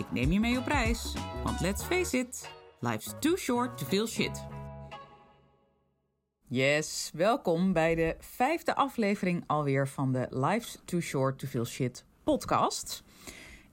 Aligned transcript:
Ik 0.00 0.12
neem 0.12 0.32
je 0.32 0.40
mee 0.40 0.58
op 0.58 0.66
reis, 0.66 1.14
want 1.44 1.60
let's 1.60 1.82
face 1.82 2.18
it, 2.18 2.50
life's 2.78 3.14
too 3.18 3.36
short 3.36 3.78
to 3.78 3.86
feel 3.86 4.06
shit. 4.06 4.46
Yes, 6.46 7.10
welkom 7.14 7.72
bij 7.72 7.94
de 7.94 8.16
vijfde 8.18 8.74
aflevering 8.74 9.44
alweer 9.46 9.88
van 9.88 10.12
de 10.12 10.26
Life's 10.30 10.78
Too 10.84 11.00
Short 11.00 11.38
to 11.38 11.46
Feel 11.46 11.64
Shit 11.64 12.04
podcast. 12.24 13.02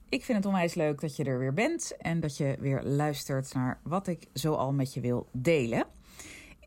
Ik 0.08 0.24
vind 0.24 0.38
het 0.38 0.46
onwijs 0.46 0.74
leuk 0.74 1.00
dat 1.00 1.16
je 1.16 1.24
er 1.24 1.38
weer 1.38 1.54
bent 1.54 1.96
en 1.96 2.20
dat 2.20 2.36
je 2.36 2.56
weer 2.60 2.82
luistert 2.82 3.54
naar 3.54 3.80
wat 3.82 4.06
ik 4.06 4.26
zoal 4.32 4.72
met 4.72 4.94
je 4.94 5.00
wil 5.00 5.28
delen. 5.32 5.86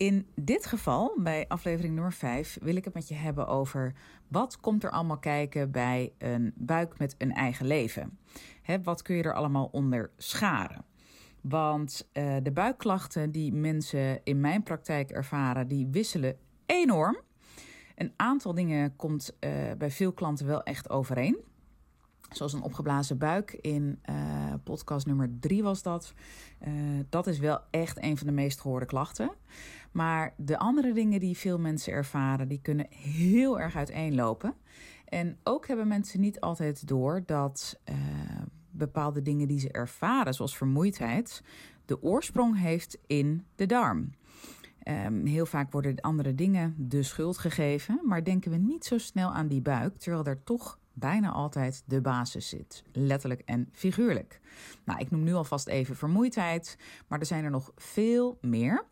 In 0.01 0.27
dit 0.35 0.65
geval, 0.65 1.13
bij 1.17 1.45
aflevering 1.47 1.93
nummer 1.93 2.13
5, 2.13 2.57
wil 2.61 2.75
ik 2.75 2.85
het 2.85 2.93
met 2.93 3.07
je 3.07 3.15
hebben 3.15 3.47
over 3.47 3.93
wat 4.27 4.59
komt 4.59 4.83
er 4.83 4.91
allemaal 4.91 5.19
kijken 5.19 5.71
bij 5.71 6.13
een 6.17 6.53
buik 6.55 6.97
met 6.97 7.15
een 7.17 7.31
eigen 7.31 7.65
leven. 7.65 8.17
He, 8.61 8.81
wat 8.81 9.01
kun 9.01 9.15
je 9.15 9.23
er 9.23 9.33
allemaal 9.33 9.69
onder 9.71 10.11
scharen? 10.17 10.85
Want 11.41 12.09
uh, 12.13 12.35
de 12.43 12.51
buikklachten 12.51 13.31
die 13.31 13.53
mensen 13.53 14.23
in 14.23 14.39
mijn 14.39 14.63
praktijk 14.63 15.11
ervaren, 15.11 15.67
die 15.67 15.87
wisselen 15.91 16.37
enorm. 16.65 17.17
Een 17.95 18.13
aantal 18.15 18.53
dingen 18.53 18.95
komt 18.95 19.37
uh, 19.39 19.51
bij 19.77 19.91
veel 19.91 20.13
klanten 20.13 20.45
wel 20.45 20.63
echt 20.63 20.89
overeen. 20.89 21.37
Zoals 22.31 22.53
een 22.53 22.61
opgeblazen 22.61 23.17
buik 23.17 23.51
in 23.51 23.99
uh, 24.09 24.15
podcast 24.63 25.05
nummer 25.05 25.29
3 25.39 25.63
was 25.63 25.81
dat. 25.81 26.13
dat 27.09 27.27
is 27.27 27.39
wel 27.39 27.59
echt 27.69 28.03
een 28.03 28.17
van 28.17 28.27
de 28.27 28.33
meest 28.33 28.61
gehoorde 28.61 28.85
klachten. 28.85 29.31
Maar 29.91 30.33
de 30.37 30.57
andere 30.57 30.93
dingen 30.93 31.19
die 31.19 31.37
veel 31.37 31.59
mensen 31.59 31.93
ervaren, 31.93 32.47
die 32.47 32.61
kunnen 32.61 32.87
heel 32.89 33.59
erg 33.59 33.75
uiteenlopen. 33.75 34.53
En 35.05 35.37
ook 35.43 35.67
hebben 35.67 35.87
mensen 35.87 36.19
niet 36.19 36.39
altijd 36.39 36.87
door 36.87 37.23
dat 37.25 37.79
bepaalde 38.71 39.21
dingen 39.21 39.47
die 39.47 39.59
ze 39.59 39.71
ervaren, 39.71 40.33
zoals 40.33 40.57
vermoeidheid, 40.57 41.43
de 41.85 42.01
oorsprong 42.01 42.59
heeft 42.59 42.97
in 43.07 43.45
de 43.55 43.65
darm. 43.65 44.09
Um, 44.87 45.25
heel 45.25 45.45
vaak 45.45 45.71
worden 45.71 46.01
andere 46.01 46.35
dingen 46.35 46.75
de 46.77 47.03
schuld 47.03 47.37
gegeven, 47.37 47.99
maar 48.03 48.23
denken 48.23 48.51
we 48.51 48.57
niet 48.57 48.85
zo 48.85 48.97
snel 48.97 49.33
aan 49.33 49.47
die 49.47 49.61
buik, 49.61 49.97
terwijl 49.97 50.23
daar 50.23 50.43
toch 50.43 50.79
bijna 50.93 51.31
altijd 51.31 51.83
de 51.85 52.01
basis 52.01 52.49
zit, 52.49 52.83
letterlijk 52.91 53.41
en 53.45 53.69
figuurlijk. 53.71 54.39
Nou, 54.85 54.99
ik 54.99 55.11
noem 55.11 55.23
nu 55.23 55.33
alvast 55.33 55.67
even 55.67 55.95
vermoeidheid, 55.95 56.77
maar 57.07 57.19
er 57.19 57.25
zijn 57.25 57.43
er 57.43 57.51
nog 57.51 57.71
veel 57.75 58.37
meer. 58.41 58.85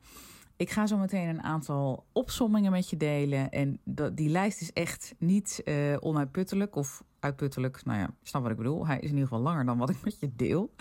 Ik 0.55 0.69
ga 0.69 0.87
zo 0.87 0.97
meteen 0.97 1.27
een 1.27 1.43
aantal 1.43 2.05
opsommingen 2.11 2.71
met 2.71 2.89
je 2.89 2.97
delen. 2.97 3.49
En 3.49 3.79
die 4.13 4.29
lijst 4.29 4.61
is 4.61 4.73
echt 4.73 5.15
niet 5.17 5.61
uh, 5.65 5.95
onuitputtelijk 5.99 6.75
of 6.75 7.03
uitputtelijk. 7.19 7.85
Nou 7.85 7.99
ja, 7.99 8.13
snap 8.23 8.41
wat 8.41 8.51
ik 8.51 8.57
bedoel. 8.57 8.87
Hij 8.87 8.95
is 8.95 9.09
in 9.09 9.15
ieder 9.15 9.27
geval 9.27 9.43
langer 9.43 9.65
dan 9.65 9.77
wat 9.77 9.89
ik 9.89 10.03
met 10.03 10.19
je 10.19 10.35
deel. 10.35 10.73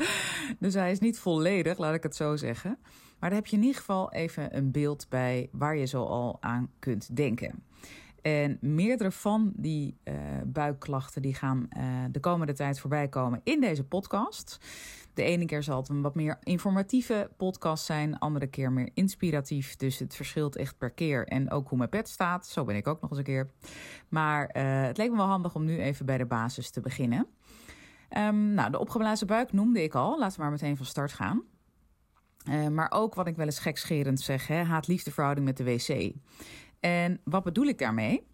Dus 0.58 0.74
hij 0.74 0.90
is 0.90 0.98
niet 0.98 1.18
volledig, 1.18 1.78
laat 1.78 1.94
ik 1.94 2.02
het 2.02 2.16
zo 2.16 2.36
zeggen. 2.36 2.78
Maar 3.18 3.30
daar 3.30 3.38
heb 3.38 3.46
je 3.46 3.56
in 3.56 3.62
ieder 3.62 3.78
geval 3.78 4.12
even 4.12 4.56
een 4.56 4.70
beeld 4.70 5.06
bij 5.08 5.48
waar 5.52 5.76
je 5.76 5.86
zo 5.86 6.04
al 6.04 6.36
aan 6.40 6.70
kunt 6.78 7.16
denken. 7.16 7.62
En 8.28 8.58
meerdere 8.60 9.10
van 9.10 9.52
die 9.56 9.98
uh, 10.04 10.14
buikklachten 10.46 11.22
die 11.22 11.34
gaan 11.34 11.68
uh, 11.78 11.84
de 12.10 12.20
komende 12.20 12.52
tijd 12.52 12.80
voorbij 12.80 13.08
komen 13.08 13.40
in 13.44 13.60
deze 13.60 13.84
podcast. 13.84 14.58
De 15.14 15.22
ene 15.22 15.44
keer 15.44 15.62
zal 15.62 15.76
het 15.76 15.88
een 15.88 16.02
wat 16.02 16.14
meer 16.14 16.38
informatieve 16.42 17.30
podcast 17.36 17.84
zijn, 17.84 18.18
andere 18.18 18.46
keer 18.46 18.72
meer 18.72 18.90
inspiratief. 18.94 19.76
Dus 19.76 19.98
het 19.98 20.14
verschilt 20.14 20.56
echt 20.56 20.78
per 20.78 20.90
keer. 20.90 21.26
En 21.26 21.50
ook 21.50 21.68
hoe 21.68 21.78
mijn 21.78 21.90
pet 21.90 22.08
staat, 22.08 22.46
zo 22.46 22.64
ben 22.64 22.76
ik 22.76 22.86
ook 22.86 23.00
nog 23.00 23.10
eens 23.10 23.18
een 23.18 23.24
keer. 23.24 23.50
Maar 24.08 24.56
uh, 24.56 24.82
het 24.82 24.96
leek 24.96 25.10
me 25.10 25.16
wel 25.16 25.26
handig 25.26 25.54
om 25.54 25.64
nu 25.64 25.78
even 25.78 26.06
bij 26.06 26.18
de 26.18 26.26
basis 26.26 26.70
te 26.70 26.80
beginnen. 26.80 27.26
Um, 28.16 28.54
nou, 28.54 28.70
de 28.70 28.78
opgeblazen 28.78 29.26
buik 29.26 29.52
noemde 29.52 29.82
ik 29.82 29.94
al. 29.94 30.18
Laten 30.18 30.36
we 30.36 30.42
maar 30.42 30.52
meteen 30.52 30.76
van 30.76 30.86
start 30.86 31.12
gaan. 31.12 31.42
Maar 32.70 32.90
ook 32.90 33.14
wat 33.14 33.26
ik 33.26 33.36
wel 33.36 33.46
eens 33.46 33.58
gekscherend 33.58 34.20
zeg, 34.20 34.48
haat-liefdeverhouding 34.48 35.46
met 35.46 35.56
de 35.56 35.64
wc. 35.64 36.12
En 36.80 37.20
wat 37.24 37.44
bedoel 37.44 37.66
ik 37.66 37.78
daarmee? 37.78 38.26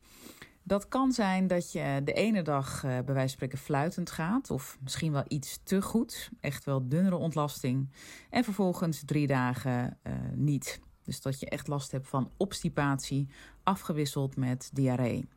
Dat 0.63 0.89
kan 0.89 1.13
zijn 1.13 1.47
dat 1.47 1.73
je 1.73 2.01
de 2.05 2.13
ene 2.13 2.43
dag 2.43 2.75
uh, 2.77 2.81
bij 2.91 3.05
wijze 3.05 3.19
van 3.21 3.29
spreken 3.29 3.59
fluitend 3.59 4.11
gaat, 4.11 4.51
of 4.51 4.79
misschien 4.83 5.13
wel 5.13 5.25
iets 5.29 5.61
te 5.63 5.83
goed, 5.83 6.31
echt 6.41 6.65
wel 6.65 6.89
dunnere 6.89 7.17
ontlasting, 7.17 7.91
en 8.31 8.45
vervolgens 8.45 9.03
drie 9.05 9.27
dagen 9.27 9.99
uh, 10.07 10.13
niet. 10.35 10.81
Dus 11.03 11.21
dat 11.21 11.41
je 11.41 11.49
echt 11.49 11.69
last 11.69 11.91
hebt 11.91 12.09
van 12.09 12.31
obstipatie, 12.37 13.29
afgewisseld 13.63 14.37
met 14.37 14.71
diarree. 14.73 15.29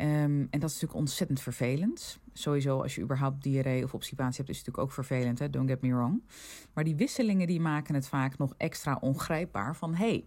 Um, 0.00 0.46
en 0.50 0.60
dat 0.60 0.68
is 0.68 0.74
natuurlijk 0.74 0.94
ontzettend 0.94 1.40
vervelend. 1.40 2.18
Sowieso, 2.32 2.82
als 2.82 2.94
je 2.94 3.02
überhaupt 3.02 3.42
diarree 3.42 3.84
of 3.84 3.94
obstipatie 3.94 4.36
hebt, 4.36 4.48
is 4.48 4.56
het 4.56 4.66
natuurlijk 4.66 4.98
ook 4.98 5.04
vervelend. 5.04 5.38
Hè? 5.38 5.50
Don't 5.50 5.68
get 5.68 5.80
me 5.80 5.94
wrong. 5.94 6.22
Maar 6.72 6.84
die 6.84 6.96
wisselingen 6.96 7.46
die 7.46 7.60
maken 7.60 7.94
het 7.94 8.08
vaak 8.08 8.38
nog 8.38 8.54
extra 8.56 8.98
ongrijpbaar. 9.00 9.76
Van 9.76 9.94
hey, 9.94 10.24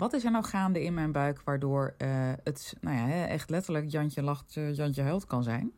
wat 0.00 0.12
is 0.12 0.24
er 0.24 0.30
nou 0.30 0.44
gaande 0.44 0.82
in 0.82 0.94
mijn 0.94 1.12
buik 1.12 1.42
waardoor 1.42 1.94
uh, 1.98 2.08
het 2.44 2.76
nou 2.80 2.96
ja, 2.96 3.26
echt 3.26 3.50
letterlijk 3.50 3.90
Jantje 3.90 4.22
lacht, 4.22 4.56
uh, 4.56 4.74
Jantje 4.74 5.02
huilt 5.02 5.26
kan 5.26 5.42
zijn? 5.42 5.72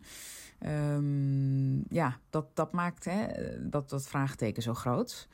Um, 0.67 1.85
ja, 1.89 2.19
dat, 2.31 2.47
dat 2.55 2.73
maakt 2.73 3.05
hè, 3.05 3.27
dat, 3.69 3.91
dat 3.91 4.09
vraagteken 4.09 4.63
zo 4.63 4.75
groot. 4.75 5.29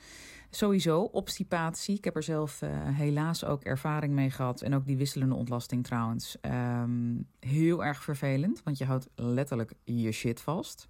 Sowieso 0.50 1.00
obstipatie. 1.00 1.96
Ik 1.96 2.04
heb 2.04 2.16
er 2.16 2.22
zelf 2.22 2.62
uh, 2.62 2.70
helaas 2.72 3.44
ook 3.44 3.64
ervaring 3.64 4.12
mee 4.12 4.30
gehad. 4.30 4.62
En 4.62 4.74
ook 4.74 4.86
die 4.86 4.96
wisselende 4.96 5.34
ontlasting 5.34 5.84
trouwens. 5.84 6.36
Um, 6.42 7.26
heel 7.40 7.84
erg 7.84 8.02
vervelend, 8.02 8.62
want 8.62 8.78
je 8.78 8.84
houdt 8.84 9.08
letterlijk 9.14 9.72
je 9.84 10.12
shit 10.12 10.40
vast. 10.40 10.88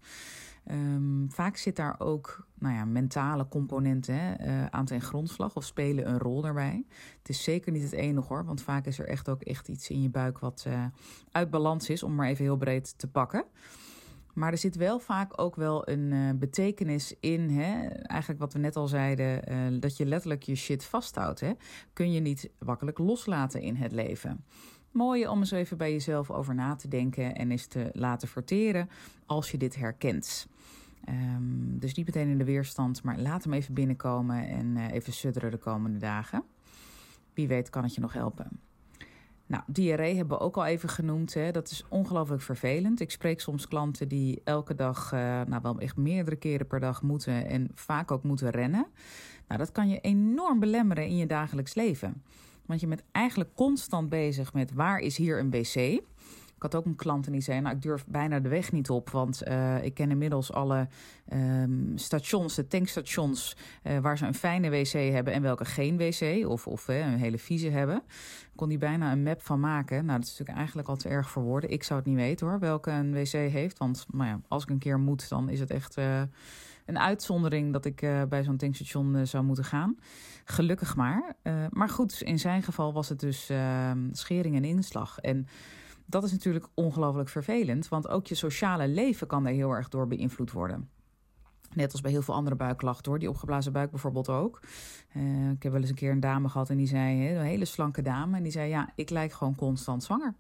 Um, 0.71 1.27
vaak 1.31 1.57
zit 1.57 1.77
daar 1.77 1.95
ook 1.99 2.47
nou 2.59 2.75
ja, 2.75 2.85
mentale 2.85 3.49
componenten 3.49 4.15
hè, 4.15 4.47
uh, 4.47 4.67
aan 4.67 4.85
ten 4.85 5.01
grondslag 5.01 5.57
of 5.57 5.65
spelen 5.65 6.09
een 6.09 6.19
rol 6.19 6.41
daarbij. 6.41 6.85
Het 7.19 7.29
is 7.29 7.43
zeker 7.43 7.73
niet 7.73 7.83
het 7.83 7.93
enige 7.93 8.27
hoor, 8.29 8.45
want 8.45 8.63
vaak 8.63 8.87
is 8.87 8.99
er 8.99 9.09
echt 9.09 9.29
ook 9.29 9.43
echt 9.43 9.69
iets 9.69 9.91
in 9.91 10.03
je 10.03 10.11
buik 10.11 10.39
wat 10.39 10.65
uh, 10.69 10.85
uit 11.31 11.51
balans 11.51 11.89
is, 11.89 12.03
om 12.03 12.15
maar 12.15 12.29
even 12.29 12.45
heel 12.45 12.57
breed 12.57 12.99
te 12.99 13.09
pakken. 13.09 13.45
Maar 14.35 14.53
er 14.53 14.59
zit 14.59 14.77
wel 14.77 14.99
vaak 14.99 15.41
ook 15.41 15.57
wel 15.57 15.89
een 15.89 16.13
uh, 16.13 16.31
betekenis 16.35 17.15
in, 17.21 17.51
hè? 17.51 17.89
eigenlijk 17.89 18.41
wat 18.41 18.53
we 18.53 18.59
net 18.59 18.77
al 18.77 18.87
zeiden, 18.87 19.81
dat 19.81 19.97
je 19.97 20.07
letterlijk 20.07 20.43
je 20.43 20.55
shit 20.55 20.85
vasthoudt. 20.85 21.41
Hè? 21.41 21.53
Kun 21.93 22.13
je 22.13 22.21
niet 22.21 22.51
makkelijk 22.59 22.99
loslaten 22.99 23.61
in 23.61 23.77
het 23.77 23.93
leven. 23.93 24.45
Mooi 24.99 25.29
om 25.29 25.39
eens 25.39 25.51
even 25.51 25.77
bij 25.77 25.93
jezelf 25.93 26.31
over 26.31 26.55
na 26.55 26.75
te 26.75 26.89
denken 26.89 27.35
en 27.35 27.51
eens 27.51 27.67
te 27.67 27.91
laten 27.93 28.29
verteren 28.29 28.89
als 29.27 29.51
je 29.51 29.59
dit 29.59 29.77
herkent. 29.77 30.49
Um, 31.09 31.79
dus 31.79 31.95
niet 31.95 32.07
meteen 32.07 32.29
in 32.29 32.39
de 32.39 32.45
weerstand, 32.45 33.03
maar 33.03 33.19
laat 33.19 33.45
hem 33.45 33.53
even 33.53 33.75
binnenkomen 33.75 34.49
en 34.49 34.77
uh, 34.77 34.93
even 34.93 35.13
sudderen 35.13 35.51
de 35.51 35.57
komende 35.57 35.99
dagen. 35.99 36.43
Wie 37.35 37.49
weet 37.49 37.71
kan 37.71 37.83
het 37.83 37.95
je 37.95 38.01
nog 38.01 38.13
helpen. 38.13 38.61
Nou, 39.47 39.63
diarree 39.67 40.17
hebben 40.17 40.39
we 40.39 40.45
ook 40.45 40.57
al 40.57 40.67
even 40.67 40.89
genoemd. 40.89 41.35
Hè. 41.35 41.51
Dat 41.51 41.71
is 41.71 41.85
ongelooflijk 41.89 42.43
vervelend. 42.43 43.01
Ik 43.01 43.11
spreek 43.11 43.41
soms 43.41 43.69
klanten 43.69 44.09
die 44.09 44.41
elke 44.45 44.75
dag, 44.75 45.13
uh, 45.13 45.21
nou 45.21 45.63
wel 45.63 45.79
echt 45.79 45.97
meerdere 45.97 46.37
keren 46.37 46.67
per 46.67 46.81
dag 46.81 47.03
moeten 47.03 47.47
en 47.47 47.71
vaak 47.75 48.11
ook 48.11 48.23
moeten 48.23 48.51
rennen. 48.51 48.87
Nou, 49.49 49.61
dat 49.61 49.73
kan 49.73 49.89
je 49.89 50.01
enorm 50.01 50.61
belemmeren 50.61 51.07
in 51.07 51.17
je 51.17 51.27
dagelijks 51.27 51.75
leven. 51.75 52.23
Want 52.69 52.81
je 52.81 52.87
bent 52.87 53.03
eigenlijk 53.13 53.55
constant 53.55 54.09
bezig 54.09 54.53
met 54.53 54.73
waar 54.73 54.99
is 54.99 55.17
hier 55.17 55.39
een 55.39 55.51
wc? 55.51 56.01
Ik 56.57 56.65
had 56.65 56.75
ook 56.75 56.85
een 56.85 56.97
klant 56.97 57.27
en 57.27 57.33
die 57.33 57.41
zei: 57.41 57.61
Nou, 57.61 57.77
ik 57.77 57.83
durf 57.83 58.07
bijna 58.07 58.41
de 58.41 58.49
weg 58.49 58.73
niet 58.73 58.91
op. 58.91 59.11
Want 59.11 59.43
uh, 59.49 59.85
ik 59.85 59.95
ken 59.95 60.11
inmiddels 60.11 60.53
alle 60.53 60.89
um, 61.33 61.93
stations, 61.95 62.55
de 62.55 62.67
tankstations, 62.67 63.57
uh, 63.83 63.99
waar 63.99 64.19
ze 64.19 64.27
een 64.27 64.35
fijne 64.35 64.71
wc 64.71 64.93
hebben 64.93 65.33
en 65.33 65.43
welke 65.43 65.65
geen 65.65 65.97
wc 65.97 66.47
of, 66.47 66.67
of 66.67 66.89
een 66.89 67.19
hele 67.19 67.39
vieze 67.39 67.71
hebben. 67.71 68.03
Kon 68.55 68.69
die 68.69 68.79
bijna 68.79 69.13
een 69.13 69.23
map 69.23 69.43
van 69.43 69.61
maken. 69.61 70.05
Nou, 70.05 70.19
dat 70.19 70.27
is 70.27 70.31
natuurlijk 70.31 70.59
eigenlijk 70.59 70.89
al 70.89 70.97
te 70.97 71.09
erg 71.09 71.31
voor 71.31 71.43
woorden. 71.43 71.71
Ik 71.71 71.83
zou 71.83 71.99
het 71.99 72.09
niet 72.09 72.19
weten 72.19 72.47
hoor, 72.47 72.59
welke 72.59 72.91
een 72.91 73.13
wc 73.13 73.33
heeft. 73.33 73.79
Want 73.79 74.07
nou 74.13 74.29
ja, 74.29 74.41
als 74.49 74.63
ik 74.63 74.71
een 74.71 74.79
keer 74.79 74.99
moet, 74.99 75.29
dan 75.29 75.49
is 75.49 75.61
het 75.61 75.71
echt 75.71 75.97
een 76.89 76.99
uitzondering 76.99 77.73
dat 77.73 77.85
ik 77.85 78.03
uh, 78.03 78.23
bij 78.23 78.45
zo'n 78.45 78.57
tankstation 78.57 79.15
uh, 79.15 79.23
zou 79.25 79.45
moeten 79.45 79.65
gaan. 79.65 79.97
Gelukkig 80.45 80.97
maar. 80.97 81.37
Uh, 81.43 81.65
maar 81.71 81.89
goed, 81.89 82.21
in 82.21 82.39
zijn 82.39 82.63
geval 82.63 82.93
was 82.93 83.09
het 83.09 83.21
dus 83.21 83.51
schering 84.13 84.57
en 84.57 84.65
inslag. 84.65 85.19
En 85.19 85.47
dat 86.07 86.25
is 86.25 86.33
natuurlijk 86.33 86.67
ongelooflijk 86.75 87.29
vervelend, 87.29 87.89
want 87.89 88.09
ook 88.09 88.27
je 88.27 88.35
sociale 88.35 88.89
leven 88.89 89.27
kan 89.27 89.43
daar 89.43 89.53
heel 89.53 89.71
erg 89.71 89.89
door 89.89 90.07
beïnvloed 90.07 90.53
worden. 90.53 90.89
Net 91.75 91.93
als 91.93 92.01
bij 92.01 92.11
heel 92.11 92.23
veel 92.23 92.35
andere 92.35 92.57
buikklachten 92.57 93.11
hoor. 93.11 93.21
Die 93.21 93.29
opgeblazen 93.29 93.73
buik 93.73 93.91
bijvoorbeeld 93.91 94.29
ook. 94.29 94.61
Ik 95.53 95.63
heb 95.63 95.73
wel 95.73 95.81
eens 95.81 95.91
een 95.91 95.97
keer 95.97 96.11
een 96.11 96.21
dame 96.21 96.49
gehad 96.49 96.71
en 96.71 96.77
die 96.77 96.87
zei, 96.87 97.37
een 97.37 97.43
hele 97.43 97.65
slanke 97.65 98.03
dame. 98.03 98.37
En 98.37 98.43
die 98.43 98.53
zei, 98.53 98.69
ja, 98.69 98.93
ik 98.95 99.11
lijk 99.11 99.33
gewoon 99.33 99.55
constant 99.55 100.03
zwanger. 100.05 100.35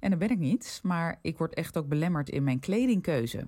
En 0.00 0.10
dat 0.10 0.18
ben 0.18 0.30
ik 0.30 0.38
niet. 0.38 0.80
Maar 0.82 1.18
ik 1.22 1.38
word 1.38 1.54
echt 1.54 1.78
ook 1.78 1.88
belemmerd 1.88 2.28
in 2.28 2.44
mijn 2.44 2.60
kledingkeuze. 2.60 3.46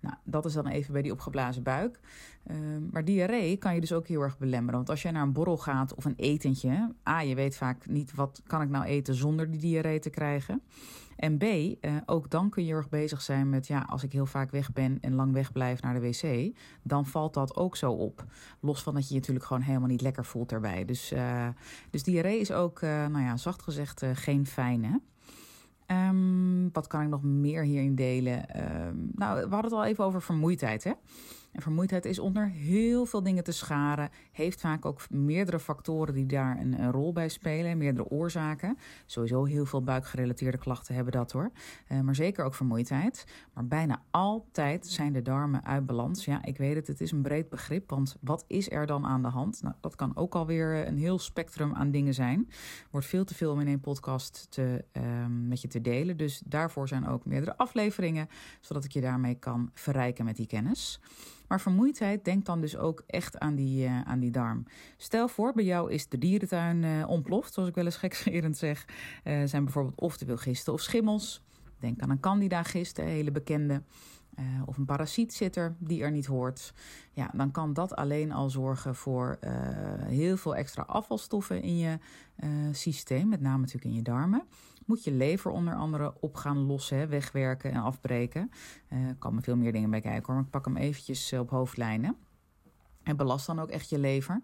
Nou, 0.00 0.14
dat 0.24 0.44
is 0.44 0.52
dan 0.52 0.66
even 0.66 0.92
bij 0.92 1.02
die 1.02 1.12
opgeblazen 1.12 1.62
buik. 1.62 2.00
Uh, 2.46 2.56
maar 2.90 3.04
diarree 3.04 3.56
kan 3.56 3.74
je 3.74 3.80
dus 3.80 3.92
ook 3.92 4.06
heel 4.06 4.20
erg 4.20 4.38
belemmeren. 4.38 4.74
Want 4.74 4.90
als 4.90 5.02
jij 5.02 5.10
naar 5.10 5.22
een 5.22 5.32
borrel 5.32 5.56
gaat 5.56 5.94
of 5.94 6.04
een 6.04 6.16
etentje... 6.16 6.94
A, 7.08 7.20
je 7.20 7.34
weet 7.34 7.56
vaak 7.56 7.86
niet 7.86 8.14
wat 8.14 8.42
kan 8.46 8.62
ik 8.62 8.68
nou 8.68 8.84
eten 8.84 9.14
zonder 9.14 9.50
die 9.50 9.60
diarree 9.60 9.98
te 9.98 10.10
krijgen. 10.10 10.62
En 11.16 11.38
B, 11.38 11.42
uh, 11.42 11.96
ook 12.06 12.30
dan 12.30 12.50
kun 12.50 12.64
je 12.64 12.72
erg 12.72 12.88
bezig 12.88 13.22
zijn 13.22 13.48
met... 13.48 13.66
ja, 13.66 13.86
als 13.88 14.02
ik 14.02 14.12
heel 14.12 14.26
vaak 14.26 14.50
weg 14.50 14.72
ben 14.72 14.98
en 15.00 15.14
lang 15.14 15.32
weg 15.32 15.52
blijf 15.52 15.82
naar 15.82 16.00
de 16.00 16.00
wc... 16.00 16.56
dan 16.82 17.06
valt 17.06 17.34
dat 17.34 17.56
ook 17.56 17.76
zo 17.76 17.92
op. 17.92 18.24
Los 18.60 18.82
van 18.82 18.94
dat 18.94 19.02
je 19.08 19.14
je 19.14 19.20
natuurlijk 19.20 19.46
gewoon 19.46 19.62
helemaal 19.62 19.88
niet 19.88 20.00
lekker 20.00 20.24
voelt 20.24 20.52
erbij. 20.52 20.84
Dus, 20.84 21.12
uh, 21.12 21.48
dus 21.90 22.02
diarree 22.02 22.40
is 22.40 22.52
ook, 22.52 22.80
nou 22.80 23.20
ja, 23.20 23.36
zacht 23.36 23.62
gezegd, 23.62 24.04
geen 24.12 24.46
fijne. 24.46 25.00
Um, 25.92 26.72
wat 26.72 26.86
kan 26.86 27.02
ik 27.02 27.08
nog 27.08 27.22
meer 27.22 27.62
hierin 27.62 27.94
delen? 27.94 28.44
Um, 28.86 29.10
nou, 29.14 29.34
we 29.34 29.54
hadden 29.54 29.70
het 29.70 29.72
al 29.72 29.84
even 29.84 30.04
over 30.04 30.22
vermoeidheid. 30.22 30.84
Hè? 30.84 30.92
En 31.52 31.62
vermoeidheid 31.62 32.04
is 32.04 32.18
onder 32.18 32.48
heel 32.48 33.06
veel 33.06 33.22
dingen 33.22 33.44
te 33.44 33.52
scharen. 33.52 34.10
Heeft 34.32 34.60
vaak 34.60 34.84
ook 34.84 35.10
meerdere 35.10 35.58
factoren 35.58 36.14
die 36.14 36.26
daar 36.26 36.60
een, 36.60 36.90
rol 36.90 37.12
bij 37.12 37.28
spelen. 37.28 37.78
Meerdere 37.78 38.08
oorzaken. 38.08 38.78
Sowieso 39.06 39.44
heel 39.44 39.66
veel 39.66 39.82
buikgerelateerde 39.82 40.58
klachten 40.58 40.94
hebben 40.94 41.12
dat 41.12 41.32
hoor. 41.32 41.50
Uh, 41.88 42.00
maar 42.00 42.14
zeker 42.14 42.44
ook 42.44 42.54
vermoeidheid. 42.54 43.24
Maar 43.52 43.66
bijna 43.66 44.02
altijd 44.10 44.86
zijn 44.86 45.12
de 45.12 45.22
darmen 45.22 45.64
uit 45.64 45.86
balans. 45.86 46.24
Ja, 46.24 46.44
ik 46.44 46.56
weet 46.56 46.74
het, 46.74 46.86
het 46.86 47.00
is 47.00 47.12
een 47.12 47.22
breed 47.22 47.48
begrip. 47.48 47.90
Want 47.90 48.16
wat 48.20 48.44
is 48.46 48.70
er 48.70 48.86
dan 48.86 49.06
aan 49.06 49.22
de 49.22 49.28
hand? 49.28 49.62
Nou, 49.62 49.74
dat 49.80 49.96
kan 49.96 50.16
ook 50.16 50.34
alweer 50.34 50.86
een 50.86 50.98
heel 50.98 51.18
spectrum 51.18 51.74
aan 51.74 51.90
dingen 51.90 52.14
zijn. 52.14 52.50
Wordt 52.90 53.06
veel 53.06 53.24
te 53.24 53.34
veel 53.34 53.52
om 53.52 53.60
in 53.60 53.66
één 53.66 53.80
podcast 53.80 54.46
te, 54.50 54.84
uh, 54.92 55.02
met 55.26 55.60
je 55.60 55.68
te 55.68 55.80
delen. 55.80 56.16
Dus 56.16 56.42
daarvoor 56.44 56.88
zijn 56.88 57.08
ook 57.08 57.24
meerdere 57.24 57.56
afleveringen. 57.56 58.28
Zodat 58.60 58.84
ik 58.84 58.92
je 58.92 59.00
daarmee 59.00 59.34
kan 59.34 59.70
verrijken 59.74 60.24
met 60.24 60.36
die 60.36 60.46
kennis. 60.46 61.00
Maar 61.50 61.60
vermoeidheid, 61.60 62.24
denk 62.24 62.44
dan 62.44 62.60
dus 62.60 62.76
ook 62.76 63.02
echt 63.06 63.38
aan 63.38 63.54
die, 63.54 63.84
uh, 63.84 64.00
aan 64.00 64.18
die 64.18 64.30
darm. 64.30 64.64
Stel 64.96 65.28
voor, 65.28 65.52
bij 65.52 65.64
jou 65.64 65.92
is 65.92 66.08
de 66.08 66.18
dierentuin 66.18 66.82
uh, 66.82 67.08
ontploft, 67.08 67.52
zoals 67.52 67.68
ik 67.68 67.74
wel 67.74 67.84
eens 67.84 67.96
gekscherend 67.96 68.56
zeg. 68.56 68.84
Uh, 69.24 69.42
zijn 69.44 69.64
bijvoorbeeld 69.64 70.00
oftewel 70.00 70.36
gisten 70.36 70.72
of 70.72 70.80
schimmels. 70.80 71.42
Denk 71.78 72.00
aan 72.00 72.10
een 72.10 72.20
candida-gist, 72.20 72.98
een 72.98 73.06
hele 73.06 73.30
bekende. 73.30 73.82
Uh, 74.40 74.62
of 74.64 74.76
een 74.76 74.84
parasiet 74.84 75.32
zit 75.32 75.56
er 75.56 75.76
die 75.78 76.02
er 76.02 76.10
niet 76.10 76.26
hoort. 76.26 76.74
Ja, 77.12 77.30
dan 77.34 77.50
kan 77.50 77.72
dat 77.72 77.96
alleen 77.96 78.32
al 78.32 78.50
zorgen 78.50 78.94
voor 78.94 79.38
uh, 79.40 79.50
heel 80.06 80.36
veel 80.36 80.56
extra 80.56 80.82
afvalstoffen 80.82 81.62
in 81.62 81.78
je 81.78 81.98
uh, 82.44 82.48
systeem, 82.72 83.28
met 83.28 83.40
name 83.40 83.58
natuurlijk 83.58 83.84
in 83.84 83.96
je 83.96 84.02
darmen 84.02 84.42
moet 84.90 85.04
je 85.04 85.12
lever 85.12 85.50
onder 85.50 85.74
andere 85.74 86.14
op 86.20 86.34
gaan 86.34 86.58
lossen, 86.58 87.08
wegwerken 87.08 87.70
en 87.70 87.80
afbreken. 87.80 88.50
Er 88.88 88.98
uh, 88.98 89.10
komen 89.18 89.42
veel 89.42 89.56
meer 89.56 89.72
dingen 89.72 89.90
bij 89.90 90.00
kijken 90.00 90.26
hoor, 90.26 90.34
maar 90.34 90.44
ik 90.44 90.50
pak 90.50 90.64
hem 90.64 90.76
eventjes 90.76 91.32
op 91.32 91.50
hoofdlijnen. 91.50 92.16
En 93.02 93.16
belast 93.16 93.46
dan 93.46 93.60
ook 93.60 93.70
echt 93.70 93.90
je 93.90 93.98
lever. 93.98 94.40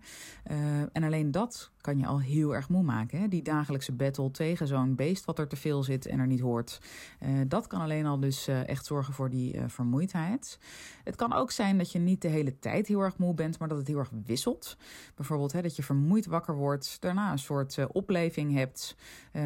Uh, 0.51 0.81
en 0.81 1.03
alleen 1.03 1.31
dat 1.31 1.71
kan 1.81 1.99
je 1.99 2.07
al 2.07 2.21
heel 2.21 2.55
erg 2.55 2.69
moe 2.69 2.83
maken. 2.83 3.21
Hè? 3.21 3.29
Die 3.29 3.43
dagelijkse 3.43 3.93
battle 3.93 4.31
tegen 4.31 4.67
zo'n 4.67 4.95
beest 4.95 5.25
wat 5.25 5.39
er 5.39 5.49
te 5.49 5.57
veel 5.57 5.83
zit 5.83 6.07
en 6.07 6.19
er 6.19 6.27
niet 6.27 6.41
hoort. 6.41 6.81
Uh, 7.21 7.41
dat 7.49 7.67
kan 7.67 7.81
alleen 7.81 8.07
al 8.07 8.21
dus 8.21 8.49
uh, 8.49 8.69
echt 8.69 8.87
zorgen 8.87 9.15
voor 9.15 9.31
die 9.31 9.61
vermoeidheid. 9.67 10.59
Het 11.05 11.17
kan 11.17 11.33
ook 11.33 11.51
zijn 11.51 11.79
dat 11.79 11.93
je 11.93 11.99
niet 11.99 12.23
de 12.23 12.29
hele 12.29 12.59
tijd 12.59 12.87
heel 12.87 13.01
erg 13.01 13.19
moe 13.19 13.35
bent, 13.35 13.59
maar 13.59 13.69
dat 13.69 13.79
het 13.79 13.87
heel 13.87 13.99
erg 13.99 14.11
wisselt. 14.25 14.77
Bijvoorbeeld 15.15 15.53
hè, 15.53 15.63
dat 15.63 15.77
je 15.77 15.83
vermoeid 15.83 16.27
wakker 16.27 16.55
wordt, 16.55 16.97
daarna 17.01 17.33
een 17.33 17.39
soort 17.39 17.87
opleving 17.93 18.55
hebt, 18.55 18.97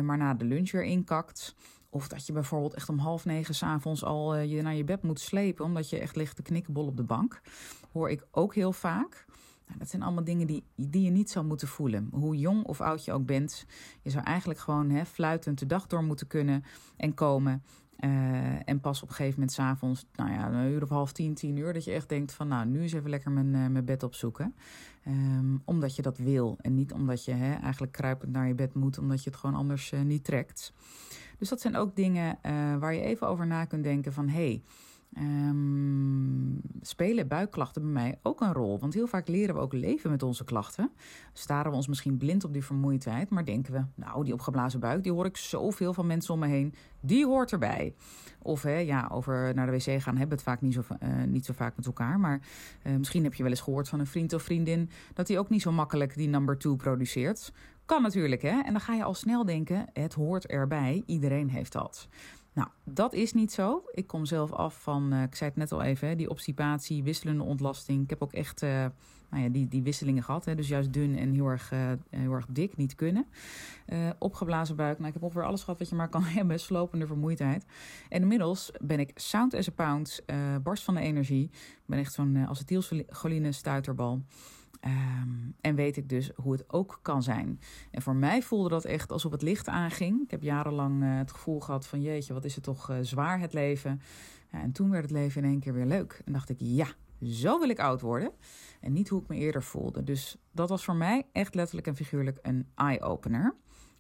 maar 0.03 0.17
na 0.17 0.35
de 0.35 0.45
lunch 0.45 0.71
weer 0.71 0.85
inkakt. 0.85 1.55
Of 1.89 2.09
dat 2.09 2.27
je 2.27 2.33
bijvoorbeeld 2.33 2.75
echt 2.75 2.89
om 2.89 2.99
half 2.99 3.25
negen 3.25 3.55
s'avonds 3.55 4.05
al 4.05 4.37
je 4.37 4.63
naar 4.63 4.75
je 4.75 4.85
bed 4.85 5.03
moet 5.03 5.21
slepen. 5.21 5.65
omdat 5.65 5.91
je 5.91 5.99
echt 5.99 6.17
ligt 6.17 6.37
te 6.37 6.43
knikkenbol 6.43 6.87
op 6.87 6.97
de 6.97 7.03
bank. 7.03 7.41
Hoor 7.93 8.11
ik 8.11 8.27
ook 8.31 8.55
heel 8.55 8.73
vaak. 8.73 9.27
Nou, 9.67 9.79
dat 9.79 9.91
zijn 9.91 10.03
allemaal 10.03 10.25
dingen 10.25 10.47
die, 10.47 10.65
die 10.77 11.03
je 11.03 11.11
niet 11.11 11.31
zou 11.31 11.45
moeten 11.45 11.69
voelen. 11.69 12.09
Hoe 12.13 12.37
jong 12.37 12.65
of 12.65 12.81
oud 12.81 13.05
je 13.05 13.13
ook 13.13 13.27
bent. 13.27 13.67
Je 14.03 14.11
zou 14.11 14.25
eigenlijk 14.25 14.61
gewoon 14.61 14.91
hè, 14.91 15.05
fluitend 15.05 15.59
de 15.59 15.67
dag 15.67 15.87
door 15.87 16.05
moeten 16.05 16.27
kunnen 16.27 16.65
en 16.97 17.15
komen. 17.15 17.63
Uh, 18.01 18.69
en 18.69 18.81
pas 18.81 19.03
op 19.03 19.09
een 19.09 19.15
gegeven 19.15 19.39
moment 19.39 19.57
s'avonds, 19.57 20.07
nou 20.15 20.31
ja, 20.31 20.53
een 20.53 20.71
uur 20.71 20.83
of 20.83 20.89
half 20.89 21.13
tien, 21.13 21.35
tien 21.35 21.57
uur, 21.57 21.73
dat 21.73 21.85
je 21.85 21.93
echt 21.93 22.09
denkt 22.09 22.33
van 22.33 22.49
nou, 22.49 22.67
nu 22.67 22.85
is 22.85 22.93
even 22.93 23.11
lekker 23.11 23.31
mijn, 23.31 23.55
uh, 23.55 23.67
mijn 23.67 23.85
bed 23.85 24.03
opzoeken. 24.03 24.55
Um, 25.07 25.63
omdat 25.65 25.97
je 25.97 26.03
dat 26.03 26.19
wil 26.19 26.59
en 26.61 26.75
niet 26.75 26.93
omdat 26.93 27.25
je 27.25 27.33
hè, 27.33 27.55
eigenlijk 27.55 27.93
kruipend 27.93 28.33
naar 28.33 28.47
je 28.47 28.55
bed 28.55 28.75
moet, 28.75 28.99
omdat 28.99 29.25
je 29.25 29.31
het 29.31 29.39
gewoon 29.39 29.57
anders 29.57 29.93
uh, 29.93 30.01
niet 30.01 30.25
trekt. 30.25 30.73
Dus 31.39 31.49
dat 31.49 31.61
zijn 31.61 31.77
ook 31.77 31.97
dingen 31.97 32.39
waar 32.79 32.95
je 32.95 33.01
even 33.01 33.29
over 33.29 33.47
na 33.47 33.65
kunt 33.65 33.85
denken 33.85 34.13
van... 34.13 34.29
Hey, 34.29 34.63
Um, 35.19 36.61
spelen 36.81 37.29
buikklachten 37.29 37.83
bij 37.83 37.91
mij 37.91 38.19
ook 38.23 38.41
een 38.41 38.53
rol? 38.53 38.79
Want 38.79 38.95
heel 38.95 39.07
vaak 39.07 39.29
leren 39.29 39.55
we 39.55 39.61
ook 39.61 39.73
leven 39.73 40.11
met 40.11 40.23
onze 40.23 40.45
klachten. 40.45 40.91
Staren 41.33 41.71
we 41.71 41.77
ons 41.77 41.89
misschien 41.89 42.17
blind 42.17 42.45
op 42.45 42.53
die 42.53 42.65
vermoeidheid, 42.65 43.31
maar 43.31 43.45
denken 43.45 43.73
we, 43.73 43.85
nou, 43.95 44.25
die 44.25 44.33
opgeblazen 44.33 44.81
buik, 44.81 45.03
die 45.03 45.13
hoor 45.13 45.27
ik 45.27 45.37
zoveel 45.37 45.95
van 45.95 46.07
mensen 46.07 46.35
om 46.35 46.41
me 46.41 46.47
heen, 46.47 46.75
die 47.01 47.27
hoort 47.27 47.53
erbij. 47.53 47.95
Of 48.43 48.63
hè, 48.63 48.77
ja, 48.77 49.09
over 49.13 49.55
naar 49.55 49.67
de 49.67 49.73
wc 49.73 49.83
gaan 50.03 50.17
hebben 50.17 50.29
we 50.29 50.35
het 50.35 50.43
vaak 50.43 50.61
niet 50.61 50.75
zo, 50.75 50.83
uh, 51.03 51.25
niet 51.27 51.45
zo 51.45 51.53
vaak 51.53 51.77
met 51.77 51.87
elkaar. 51.87 52.21
Maar 52.21 52.41
uh, 52.83 52.97
misschien 52.97 53.25
heb 53.25 53.35
je 53.35 53.43
wel 53.43 53.53
eens 53.53 53.61
gehoord 53.61 53.89
van 53.89 54.01
een 54.01 54.07
vriend 54.07 54.33
of 54.33 54.43
vriendin 54.43 54.91
dat 55.15 55.27
die 55.27 55.39
ook 55.39 55.49
niet 55.49 55.63
zo 55.63 55.73
makkelijk 55.73 56.15
die 56.15 56.29
number 56.29 56.59
two 56.59 56.77
produceert. 56.77 57.53
Kan 57.85 58.03
natuurlijk, 58.03 58.43
hè? 58.43 58.61
En 58.61 58.73
dan 58.73 58.81
ga 58.81 58.95
je 58.95 59.05
al 59.05 59.15
snel 59.15 59.45
denken: 59.45 59.87
het 59.93 60.15
hoort 60.15 60.47
erbij, 60.47 61.03
iedereen 61.07 61.49
heeft 61.49 61.73
dat. 61.73 62.09
Nou, 62.53 62.69
dat 62.85 63.13
is 63.13 63.33
niet 63.33 63.53
zo. 63.53 63.85
Ik 63.93 64.07
kom 64.07 64.25
zelf 64.25 64.53
af 64.53 64.83
van, 64.83 65.15
uh, 65.15 65.23
ik 65.23 65.35
zei 65.35 65.51
het 65.51 65.59
net 65.59 65.73
al 65.73 65.83
even, 65.83 66.17
die 66.17 66.31
obstipatie, 66.31 67.03
wisselende 67.03 67.45
ontlasting. 67.45 68.03
Ik 68.03 68.11
heb 68.11 68.23
ook 68.23 68.33
echt 68.33 68.63
uh, 68.63 68.87
nou 69.31 69.43
ja, 69.43 69.49
die, 69.49 69.69
die 69.69 69.83
wisselingen 69.83 70.23
gehad. 70.23 70.45
Dus 70.45 70.69
juist 70.69 70.93
dun 70.93 71.19
en 71.19 71.33
heel 71.33 71.47
erg, 71.47 71.73
uh, 71.73 71.93
heel 72.11 72.33
erg 72.33 72.47
dik, 72.49 72.77
niet 72.77 72.95
kunnen. 72.95 73.27
opgeblazen 74.19 74.77
buik. 74.77 74.97
Nou, 74.97 75.09
ik 75.09 75.15
heb 75.15 75.23
ongeveer 75.23 75.45
alles 75.45 75.61
gehad 75.61 75.79
wat 75.79 75.89
je 75.89 75.95
maar 75.95 76.09
kan 76.09 76.25
hebben. 76.39 76.61
Slopende 76.61 77.07
vermoeidheid. 77.07 77.65
En 78.09 78.21
inmiddels 78.23 78.71
ben 78.81 79.01
ik 79.01 79.11
sound 79.15 79.55
as 79.55 79.69
a 79.69 79.73
pound, 79.73 80.25
barst 80.63 80.85
van 80.85 80.95
de 80.95 81.01
energie. 81.01 81.45
Ik 81.53 81.87
ben 81.87 81.99
echt 81.99 82.13
zo'n 82.13 82.47
acetylcholine 82.49 83.53
stuiterbal. 83.53 84.23
Um, 84.85 85.55
en 85.61 85.75
weet 85.75 85.97
ik 85.97 86.09
dus 86.09 86.31
hoe 86.35 86.53
het 86.53 86.73
ook 86.73 86.99
kan 87.03 87.23
zijn. 87.23 87.61
En 87.91 88.03
voor 88.03 88.17
mij 88.17 88.43
voelde 88.43 88.69
dat 88.69 88.85
echt 88.85 89.13
alsof 89.13 89.33
het 89.33 89.43
licht 89.43 89.69
aanging. 89.69 90.23
Ik 90.23 90.31
heb 90.31 90.43
jarenlang 90.43 91.03
uh, 91.03 91.17
het 91.17 91.33
gevoel 91.33 91.61
gehad 91.61 91.87
van 91.87 92.03
jeetje, 92.03 92.33
wat 92.33 92.45
is 92.45 92.55
het 92.55 92.65
toch 92.65 92.91
uh, 92.91 92.97
zwaar 93.01 93.41
het 93.41 93.53
leven. 93.53 94.01
Ja, 94.53 94.61
en 94.61 94.73
toen 94.73 94.91
werd 94.91 95.03
het 95.03 95.13
leven 95.13 95.43
in 95.43 95.51
één 95.51 95.61
keer 95.61 95.73
weer 95.73 95.87
leuk. 95.87 96.23
En 96.25 96.33
dacht 96.33 96.49
ik, 96.49 96.57
ja, 96.59 96.87
zo 97.23 97.59
wil 97.59 97.69
ik 97.69 97.79
oud 97.79 98.01
worden. 98.01 98.33
En 98.81 98.93
niet 98.93 99.09
hoe 99.09 99.23
ik 99.23 99.29
me 99.29 99.37
eerder 99.37 99.63
voelde. 99.63 100.05
Dus 100.05 100.37
dat 100.53 100.69
was 100.69 100.85
voor 100.85 100.97
mij 100.97 101.27
echt 101.33 101.55
letterlijk 101.55 101.87
en 101.87 101.97
figuurlijk 101.97 102.39
een 102.43 102.67
eye-opener. 102.75 103.55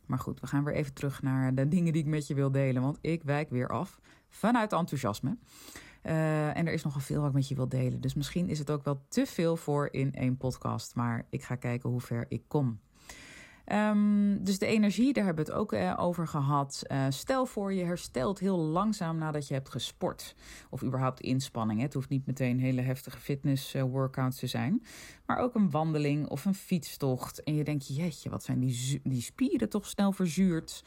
Maar 0.06 0.18
goed, 0.18 0.40
we 0.40 0.46
gaan 0.46 0.64
weer 0.64 0.74
even 0.74 0.94
terug 0.94 1.22
naar 1.22 1.54
de 1.54 1.68
dingen 1.68 1.92
die 1.92 2.02
ik 2.02 2.08
met 2.08 2.26
je 2.26 2.34
wil 2.34 2.50
delen. 2.50 2.82
Want 2.82 2.98
ik 3.00 3.22
wijk 3.22 3.50
weer 3.50 3.68
af 3.68 4.00
vanuit 4.28 4.72
enthousiasme. 4.72 5.36
Uh, 6.02 6.56
en 6.56 6.66
er 6.66 6.72
is 6.72 6.82
nogal 6.82 7.00
veel 7.00 7.20
wat 7.20 7.28
ik 7.28 7.34
met 7.34 7.48
je 7.48 7.54
wil 7.54 7.68
delen. 7.68 8.00
Dus 8.00 8.14
misschien 8.14 8.48
is 8.48 8.58
het 8.58 8.70
ook 8.70 8.84
wel 8.84 9.00
te 9.08 9.26
veel 9.26 9.56
voor 9.56 9.88
in 9.92 10.14
één 10.14 10.36
podcast. 10.36 10.94
Maar 10.94 11.26
ik 11.30 11.42
ga 11.42 11.54
kijken 11.54 11.90
hoe 11.90 12.00
ver 12.00 12.26
ik 12.28 12.42
kom. 12.48 12.80
Um, 13.72 14.44
dus 14.44 14.58
de 14.58 14.66
energie, 14.66 15.12
daar 15.12 15.24
hebben 15.24 15.44
we 15.44 15.50
het 15.50 15.60
ook 15.60 15.72
uh, 15.72 15.94
over 15.98 16.26
gehad. 16.26 16.82
Uh, 16.86 17.06
stel 17.08 17.46
voor 17.46 17.72
je 17.72 17.84
herstelt 17.84 18.38
heel 18.38 18.58
langzaam 18.58 19.18
nadat 19.18 19.48
je 19.48 19.54
hebt 19.54 19.68
gesport. 19.68 20.34
Of 20.70 20.82
überhaupt 20.82 21.20
inspanning. 21.20 21.80
Het 21.80 21.94
hoeft 21.94 22.08
niet 22.08 22.26
meteen 22.26 22.60
hele 22.60 22.80
heftige 22.80 23.18
fitness 23.18 23.74
uh, 23.74 23.82
workouts 23.82 24.38
te 24.38 24.46
zijn. 24.46 24.82
Maar 25.26 25.38
ook 25.38 25.54
een 25.54 25.70
wandeling 25.70 26.28
of 26.28 26.44
een 26.44 26.54
fietstocht. 26.54 27.42
En 27.42 27.54
je 27.54 27.64
denkt, 27.64 27.96
jeetje, 27.96 28.30
wat 28.30 28.42
zijn 28.42 28.60
die, 28.60 29.00
die 29.04 29.22
spieren 29.22 29.68
toch 29.68 29.86
snel 29.86 30.12
verzuurd. 30.12 30.84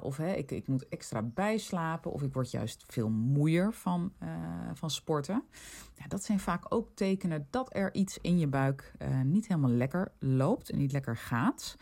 of 0.00 0.16
hè, 0.16 0.32
ik, 0.32 0.50
ik 0.50 0.68
moet 0.68 0.88
extra 0.88 1.22
bijslapen. 1.22 2.12
Of 2.12 2.22
ik 2.22 2.32
word 2.32 2.50
juist 2.50 2.84
veel 2.86 3.08
moeier 3.08 3.72
van, 3.72 4.12
van 4.74 4.90
sporten. 4.90 5.44
Dat 6.08 6.24
zijn 6.24 6.40
vaak 6.40 6.74
ook 6.74 6.88
tekenen 6.94 7.46
dat 7.50 7.76
er 7.76 7.94
iets 7.94 8.18
in 8.20 8.38
je 8.38 8.46
buik 8.46 8.92
niet 9.24 9.48
helemaal 9.48 9.70
lekker 9.70 10.12
loopt 10.18 10.70
en 10.70 10.78
niet 10.78 10.92
lekker 10.92 11.16
gaat. 11.16 11.76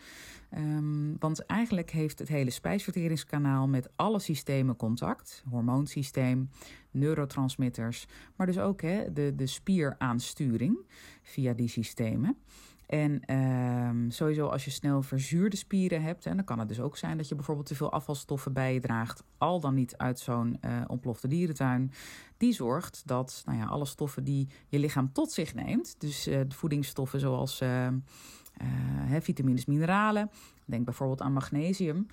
Um, 0.57 1.15
want 1.19 1.45
eigenlijk 1.45 1.91
heeft 1.91 2.19
het 2.19 2.27
hele 2.27 2.49
spijsverteringskanaal 2.49 3.67
met 3.67 3.89
alle 3.95 4.19
systemen 4.19 4.75
contact. 4.75 5.43
Hormoonsysteem, 5.49 6.49
neurotransmitters, 6.91 8.07
maar 8.35 8.47
dus 8.47 8.59
ook 8.59 8.81
hè, 8.81 9.13
de, 9.13 9.35
de 9.35 9.47
spieraansturing 9.47 10.85
via 11.21 11.53
die 11.53 11.67
systemen. 11.67 12.37
En 12.91 13.25
ehm, 13.25 14.09
sowieso 14.09 14.47
als 14.47 14.65
je 14.65 14.71
snel 14.71 15.01
verzuurde 15.01 15.55
spieren 15.55 16.01
hebt, 16.01 16.25
en 16.25 16.35
dan 16.35 16.45
kan 16.45 16.59
het 16.59 16.67
dus 16.67 16.79
ook 16.79 16.97
zijn 16.97 17.17
dat 17.17 17.27
je 17.27 17.35
bijvoorbeeld 17.35 17.67
te 17.67 17.75
veel 17.75 17.91
afvalstoffen 17.91 18.53
bij 18.53 18.73
je 18.73 18.79
draagt, 18.79 19.23
al 19.37 19.59
dan 19.59 19.73
niet 19.73 19.97
uit 19.97 20.19
zo'n 20.19 20.57
uh, 20.65 20.81
ontplofte 20.87 21.27
dierentuin. 21.27 21.91
Die 22.37 22.53
zorgt 22.53 23.01
dat 23.05 23.41
nou 23.45 23.57
ja, 23.57 23.65
alle 23.65 23.85
stoffen 23.85 24.23
die 24.23 24.47
je 24.67 24.79
lichaam 24.79 25.11
tot 25.11 25.31
zich 25.31 25.53
neemt, 25.53 25.95
dus 25.99 26.23
de 26.23 26.45
voedingsstoffen 26.49 27.19
zoals 27.19 27.61
uh, 27.61 27.87
vitamines, 29.19 29.65
mineralen, 29.65 30.29
denk 30.65 30.85
bijvoorbeeld 30.85 31.21
aan 31.21 31.33
magnesium. 31.33 32.05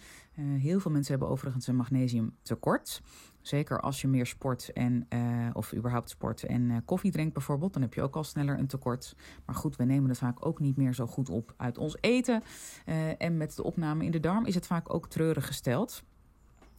heel 0.58 0.80
veel 0.80 0.90
mensen 0.90 1.12
hebben 1.12 1.30
overigens 1.30 1.66
een 1.66 1.76
magnesiumtekort. 1.76 3.02
Zeker 3.48 3.80
als 3.80 4.00
je 4.00 4.08
meer 4.08 4.26
sport 4.26 4.72
en, 4.72 5.06
uh, 5.14 5.50
of 5.52 5.74
überhaupt 5.74 6.10
sport 6.10 6.42
en 6.42 6.70
uh, 6.70 6.76
koffie 6.84 7.12
drinkt 7.12 7.32
bijvoorbeeld, 7.32 7.72
dan 7.72 7.82
heb 7.82 7.94
je 7.94 8.02
ook 8.02 8.16
al 8.16 8.24
sneller 8.24 8.58
een 8.58 8.66
tekort. 8.66 9.16
Maar 9.46 9.54
goed, 9.54 9.76
we 9.76 9.84
nemen 9.84 10.08
het 10.08 10.18
vaak 10.18 10.46
ook 10.46 10.60
niet 10.60 10.76
meer 10.76 10.94
zo 10.94 11.06
goed 11.06 11.28
op 11.28 11.54
uit 11.56 11.78
ons 11.78 11.96
eten. 12.00 12.42
Uh, 12.86 13.22
en 13.22 13.36
met 13.36 13.56
de 13.56 13.62
opname 13.62 14.04
in 14.04 14.10
de 14.10 14.20
darm 14.20 14.46
is 14.46 14.54
het 14.54 14.66
vaak 14.66 14.94
ook 14.94 15.08
treurig 15.08 15.46
gesteld 15.46 16.02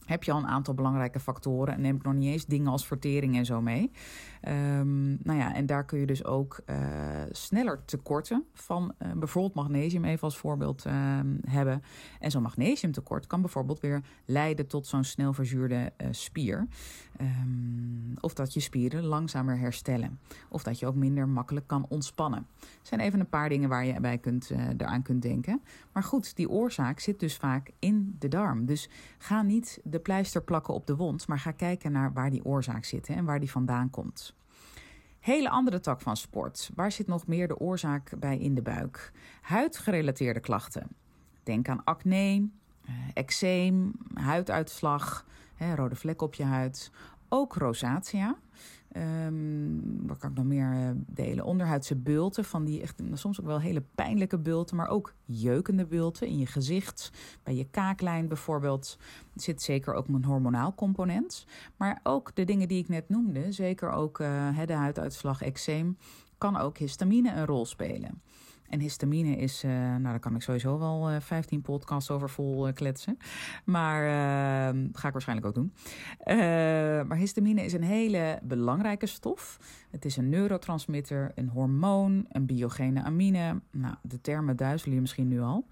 heb 0.04 0.24
je 0.24 0.32
al 0.32 0.38
een 0.38 0.46
aantal 0.46 0.74
belangrijke 0.74 1.20
factoren. 1.20 1.74
En 1.74 1.80
neem 1.80 1.96
ik 1.96 2.02
nog 2.02 2.14
niet 2.14 2.32
eens 2.32 2.46
dingen 2.46 2.70
als 2.70 2.86
vertering 2.86 3.36
en 3.36 3.44
zo 3.44 3.60
mee. 3.60 3.90
Um, 4.48 5.18
nou 5.22 5.38
ja, 5.38 5.54
en 5.54 5.66
daar 5.66 5.84
kun 5.84 5.98
je 5.98 6.06
dus 6.06 6.24
ook 6.24 6.60
uh, 6.66 6.76
sneller 7.30 7.84
tekorten 7.84 8.44
van 8.54 8.94
uh, 8.98 9.12
bijvoorbeeld 9.12 9.54
magnesium, 9.54 10.04
even 10.04 10.22
als 10.22 10.36
voorbeeld 10.36 10.86
uh, 10.86 10.92
hebben. 11.46 11.82
En 12.20 12.30
zo'n 12.30 12.42
magnesiumtekort 12.42 13.26
kan 13.26 13.40
bijvoorbeeld 13.40 13.80
weer 13.80 14.02
leiden 14.24 14.66
tot 14.66 14.86
zo'n 14.86 15.04
snel 15.04 15.32
verzuurde 15.32 15.92
uh, 15.96 16.08
spier. 16.10 16.66
Um, 17.20 18.14
of 18.20 18.34
dat 18.34 18.54
je 18.54 18.60
spieren 18.60 19.04
langzamer 19.04 19.58
herstellen. 19.58 20.18
Of 20.48 20.62
dat 20.62 20.78
je 20.78 20.86
ook 20.86 20.94
minder 20.94 21.28
makkelijk 21.28 21.66
kan 21.66 21.86
ontspannen. 21.88 22.46
Het 22.58 22.88
zijn 22.88 23.00
even 23.00 23.20
een 23.20 23.28
paar 23.28 23.48
dingen 23.48 23.68
waar 23.68 23.84
je 23.84 24.00
bij 24.00 24.18
kunt, 24.18 24.50
eraan 24.50 25.02
kunt 25.02 25.22
denken. 25.22 25.62
Maar 25.92 26.02
goed, 26.02 26.36
die 26.36 26.48
oorzaak 26.48 27.00
zit 27.00 27.20
dus 27.20 27.36
vaak 27.36 27.70
in 27.78 28.16
de 28.18 28.28
darm. 28.28 28.66
Dus 28.66 28.88
ga 29.18 29.42
niet 29.42 29.80
de 29.90 29.98
pleister 29.98 30.42
plakken 30.42 30.74
op 30.74 30.86
de 30.86 30.96
wond, 30.96 31.28
maar 31.28 31.38
ga 31.38 31.50
kijken 31.50 31.92
naar 31.92 32.12
waar 32.12 32.30
die 32.30 32.44
oorzaak 32.44 32.84
zit 32.84 33.08
en 33.08 33.24
waar 33.24 33.40
die 33.40 33.50
vandaan 33.50 33.90
komt. 33.90 34.34
Hele 35.20 35.50
andere 35.50 35.80
tak 35.80 36.00
van 36.00 36.16
sport. 36.16 36.70
Waar 36.74 36.92
zit 36.92 37.06
nog 37.06 37.26
meer 37.26 37.48
de 37.48 37.58
oorzaak 37.58 38.12
bij 38.18 38.38
in 38.38 38.54
de 38.54 38.62
buik? 38.62 39.12
Huidgerelateerde 39.40 40.40
klachten. 40.40 40.88
Denk 41.42 41.68
aan 41.68 41.84
acne, 41.84 42.48
eh, 42.84 42.94
eczeem, 43.14 43.92
huiduitslag, 44.14 45.26
rode 45.74 45.96
vlek 45.96 46.22
op 46.22 46.34
je 46.34 46.44
huid. 46.44 46.90
Ook 47.28 47.54
rosacea. 47.54 48.36
Um, 48.96 50.06
wat 50.06 50.18
kan 50.18 50.30
ik 50.30 50.36
nog 50.36 50.44
meer 50.44 50.72
uh, 50.72 50.90
delen? 51.06 51.44
Onderhuidse 51.44 51.96
bulten, 51.96 52.44
van 52.44 52.64
die 52.64 52.80
echt 52.80 53.02
soms 53.12 53.40
ook 53.40 53.46
wel 53.46 53.60
hele 53.60 53.82
pijnlijke 53.94 54.38
bulten, 54.38 54.76
maar 54.76 54.88
ook 54.88 55.14
jeukende 55.24 55.86
bulten 55.86 56.26
in 56.26 56.38
je 56.38 56.46
gezicht, 56.46 57.12
bij 57.42 57.54
je 57.54 57.66
kaaklijn 57.70 58.28
bijvoorbeeld. 58.28 58.98
Zit 59.34 59.62
zeker 59.62 59.94
ook 59.94 60.08
een 60.08 60.24
hormonaal 60.24 60.74
component. 60.74 61.46
Maar 61.76 62.00
ook 62.02 62.34
de 62.34 62.44
dingen 62.44 62.68
die 62.68 62.78
ik 62.78 62.88
net 62.88 63.08
noemde, 63.08 63.52
zeker 63.52 63.90
ook 63.90 64.18
uh, 64.18 64.58
de 64.66 64.72
huiduitslag, 64.72 65.42
eczeem, 65.42 65.96
kan 66.38 66.56
ook 66.56 66.78
histamine 66.78 67.32
een 67.32 67.46
rol 67.46 67.66
spelen. 67.66 68.22
En 68.70 68.80
histamine 68.80 69.36
is, 69.36 69.64
uh, 69.64 69.70
nou 69.70 70.02
daar 70.02 70.20
kan 70.20 70.34
ik 70.34 70.42
sowieso 70.42 70.78
wel 70.78 71.10
uh, 71.10 71.16
15 71.20 71.62
podcasts 71.62 72.10
over 72.10 72.30
vol 72.30 72.68
uh, 72.68 72.74
kletsen. 72.74 73.16
Maar 73.64 74.02
uh, 74.02 74.82
ga 74.92 75.06
ik 75.06 75.12
waarschijnlijk 75.12 75.46
ook 75.46 75.54
doen. 75.54 75.72
maar 77.06 77.16
histamine 77.16 77.64
is 77.64 77.72
een 77.72 77.82
hele 77.82 78.38
belangrijke 78.42 79.06
stof. 79.06 79.58
Het 79.90 80.04
is 80.04 80.16
een 80.16 80.28
neurotransmitter, 80.28 81.32
een 81.34 81.48
hormoon, 81.48 82.26
een 82.28 82.46
biogene 82.46 83.02
amine. 83.02 83.60
Nou, 83.70 83.94
de 84.02 84.20
termen 84.20 84.56
duizelen 84.56 84.94
je 84.94 85.00
misschien 85.00 85.28
nu 85.28 85.40
al. 85.40 85.66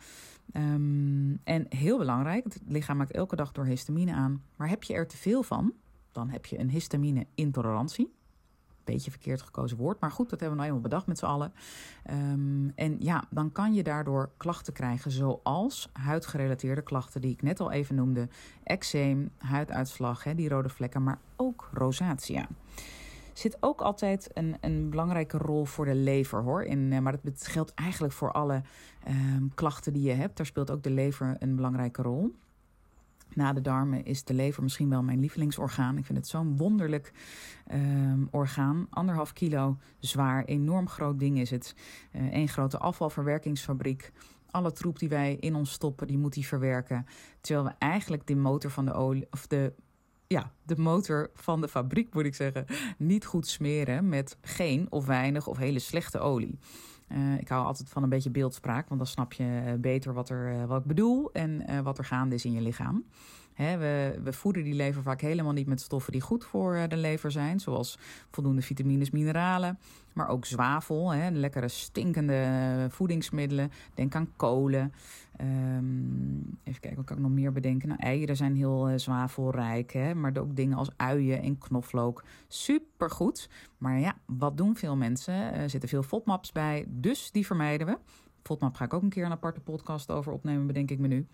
Um, 0.52 1.40
en 1.44 1.66
heel 1.68 1.98
belangrijk, 1.98 2.44
het 2.44 2.60
lichaam 2.66 2.96
maakt 2.96 3.12
elke 3.12 3.36
dag 3.36 3.52
door 3.52 3.64
histamine 3.64 4.12
aan. 4.12 4.42
Maar 4.56 4.68
heb 4.68 4.82
je 4.82 4.94
er 4.94 5.06
te 5.06 5.16
veel 5.16 5.42
van, 5.42 5.72
dan 6.12 6.28
heb 6.28 6.46
je 6.46 6.58
een 6.58 6.70
histamine-intolerantie 6.70 8.16
beetje 8.92 9.10
verkeerd 9.10 9.42
gekozen 9.42 9.76
woord. 9.76 10.00
Maar 10.00 10.10
goed, 10.10 10.30
dat 10.30 10.40
hebben 10.40 10.58
we 10.58 10.64
nou 10.64 10.74
eenmaal 10.74 10.90
bedacht 10.90 11.06
met 11.06 11.18
z'n 11.18 11.24
allen. 11.24 11.52
Um, 12.10 12.72
en 12.74 12.96
ja, 12.98 13.24
dan 13.30 13.52
kan 13.52 13.74
je 13.74 13.82
daardoor 13.82 14.30
klachten 14.36 14.72
krijgen 14.72 15.10
zoals 15.10 15.88
huidgerelateerde 15.92 16.82
klachten 16.82 17.20
die 17.20 17.32
ik 17.32 17.42
net 17.42 17.60
al 17.60 17.70
even 17.70 17.94
noemde. 17.94 18.28
Eczeem, 18.62 19.30
huiduitslag, 19.38 20.24
hè, 20.24 20.34
die 20.34 20.48
rode 20.48 20.68
vlekken, 20.68 21.02
maar 21.02 21.18
ook 21.36 21.68
rosacea 21.72 22.48
zit 23.38 23.56
ook 23.60 23.80
altijd 23.80 24.30
een, 24.32 24.56
een 24.60 24.90
belangrijke 24.90 25.38
rol 25.38 25.64
voor 25.64 25.84
de 25.84 25.94
lever 25.94 26.42
hoor. 26.42 26.62
In, 26.62 26.92
eh, 26.92 26.98
maar 26.98 27.16
dat 27.22 27.46
geldt 27.46 27.74
eigenlijk 27.74 28.12
voor 28.12 28.32
alle 28.32 28.62
um, 29.08 29.52
klachten 29.54 29.92
die 29.92 30.02
je 30.02 30.12
hebt. 30.12 30.36
Daar 30.36 30.46
speelt 30.46 30.70
ook 30.70 30.82
de 30.82 30.90
lever 30.90 31.36
een 31.38 31.56
belangrijke 31.56 32.02
rol. 32.02 32.34
Na 33.38 33.52
de 33.52 33.60
darmen 33.60 34.04
is 34.04 34.24
de 34.24 34.34
lever 34.34 34.62
misschien 34.62 34.88
wel 34.88 35.02
mijn 35.02 35.20
lievelingsorgaan. 35.20 35.98
Ik 35.98 36.04
vind 36.04 36.18
het 36.18 36.28
zo'n 36.28 36.56
wonderlijk 36.56 37.12
um, 37.72 38.28
orgaan. 38.30 38.86
Anderhalf 38.90 39.32
kilo 39.32 39.76
zwaar, 39.98 40.44
enorm 40.44 40.88
groot 40.88 41.18
ding 41.18 41.38
is 41.38 41.50
het. 41.50 41.74
Eén 42.12 42.42
uh, 42.42 42.48
grote 42.48 42.78
afvalverwerkingsfabriek. 42.78 44.12
Alle 44.50 44.72
troep 44.72 44.98
die 44.98 45.08
wij 45.08 45.36
in 45.40 45.54
ons 45.54 45.72
stoppen, 45.72 46.06
die 46.06 46.18
moet 46.18 46.32
die 46.32 46.46
verwerken. 46.46 47.06
Terwijl 47.40 47.66
we 47.66 47.74
eigenlijk 47.78 48.26
de 48.26 48.36
motor 48.36 48.70
van 48.70 48.84
de 48.84 48.92
olie, 48.92 49.26
of 49.30 49.46
de 49.46 49.72
ja, 50.26 50.52
de 50.62 50.76
motor 50.76 51.30
van 51.34 51.60
de 51.60 51.68
fabriek, 51.68 52.14
moet 52.14 52.24
ik 52.24 52.34
zeggen, 52.34 52.64
niet 52.96 53.24
goed 53.24 53.46
smeren 53.46 54.08
met 54.08 54.36
geen 54.40 54.86
of 54.90 55.06
weinig 55.06 55.46
of 55.46 55.56
hele 55.56 55.78
slechte 55.78 56.18
olie. 56.18 56.58
Uh, 57.12 57.38
ik 57.38 57.48
hou 57.48 57.66
altijd 57.66 57.88
van 57.88 58.02
een 58.02 58.08
beetje 58.08 58.30
beeldspraak, 58.30 58.88
want 58.88 59.00
dan 59.00 59.10
snap 59.10 59.32
je 59.32 59.76
beter 59.80 60.12
wat, 60.12 60.28
er, 60.28 60.52
uh, 60.52 60.64
wat 60.64 60.80
ik 60.80 60.86
bedoel 60.86 61.32
en 61.32 61.82
wat 61.82 61.98
er 61.98 62.04
gaande 62.04 62.34
is 62.34 62.44
in 62.44 62.52
je 62.52 62.60
lichaam. 62.60 63.04
We, 63.58 64.18
we, 64.22 64.32
voeden 64.32 64.64
die 64.64 64.74
lever 64.74 65.02
vaak 65.02 65.20
helemaal 65.20 65.52
niet 65.52 65.66
met 65.66 65.80
stoffen 65.80 66.12
die 66.12 66.20
goed 66.20 66.44
voor 66.44 66.88
de 66.88 66.96
lever 66.96 67.30
zijn, 67.30 67.60
zoals 67.60 67.98
voldoende 68.30 68.62
vitamines, 68.62 69.10
mineralen, 69.10 69.78
maar 70.12 70.28
ook 70.28 70.44
zwavel, 70.44 71.14
lekkere 71.32 71.68
stinkende 71.68 72.86
voedingsmiddelen. 72.90 73.70
Denk 73.94 74.14
aan 74.14 74.32
kolen. 74.36 74.92
Um, 75.40 76.58
even 76.64 76.80
kijken, 76.80 76.96
wat 76.96 77.04
kan 77.04 77.16
ik 77.16 77.22
nog 77.22 77.32
meer 77.32 77.52
bedenken? 77.52 77.88
Nou, 77.88 78.00
eieren 78.00 78.36
zijn 78.36 78.56
heel 78.56 78.90
uh, 78.90 78.96
zwavelrijk, 78.96 80.14
maar 80.14 80.36
ook 80.36 80.56
dingen 80.56 80.76
als 80.76 80.90
uien 80.96 81.42
en 81.42 81.58
knoflook. 81.58 82.24
Supergoed. 82.48 83.48
Maar 83.78 83.98
ja, 83.98 84.16
wat 84.26 84.56
doen 84.56 84.76
veel 84.76 84.96
mensen? 84.96 85.34
Er 85.34 85.70
zitten 85.70 85.88
veel 85.88 86.02
FODMAPs 86.02 86.52
bij, 86.52 86.84
dus 86.88 87.30
die 87.30 87.46
vermijden 87.46 87.86
we. 87.86 87.98
FODMAP 88.48 88.74
ga 88.74 88.84
ik 88.84 88.94
ook 88.94 89.02
een 89.02 89.08
keer 89.08 89.24
een 89.24 89.32
aparte 89.32 89.60
podcast 89.60 90.10
over 90.10 90.32
opnemen, 90.32 90.66
bedenk 90.66 90.90
ik 90.90 90.98
me 90.98 91.08
nu. 91.08 91.26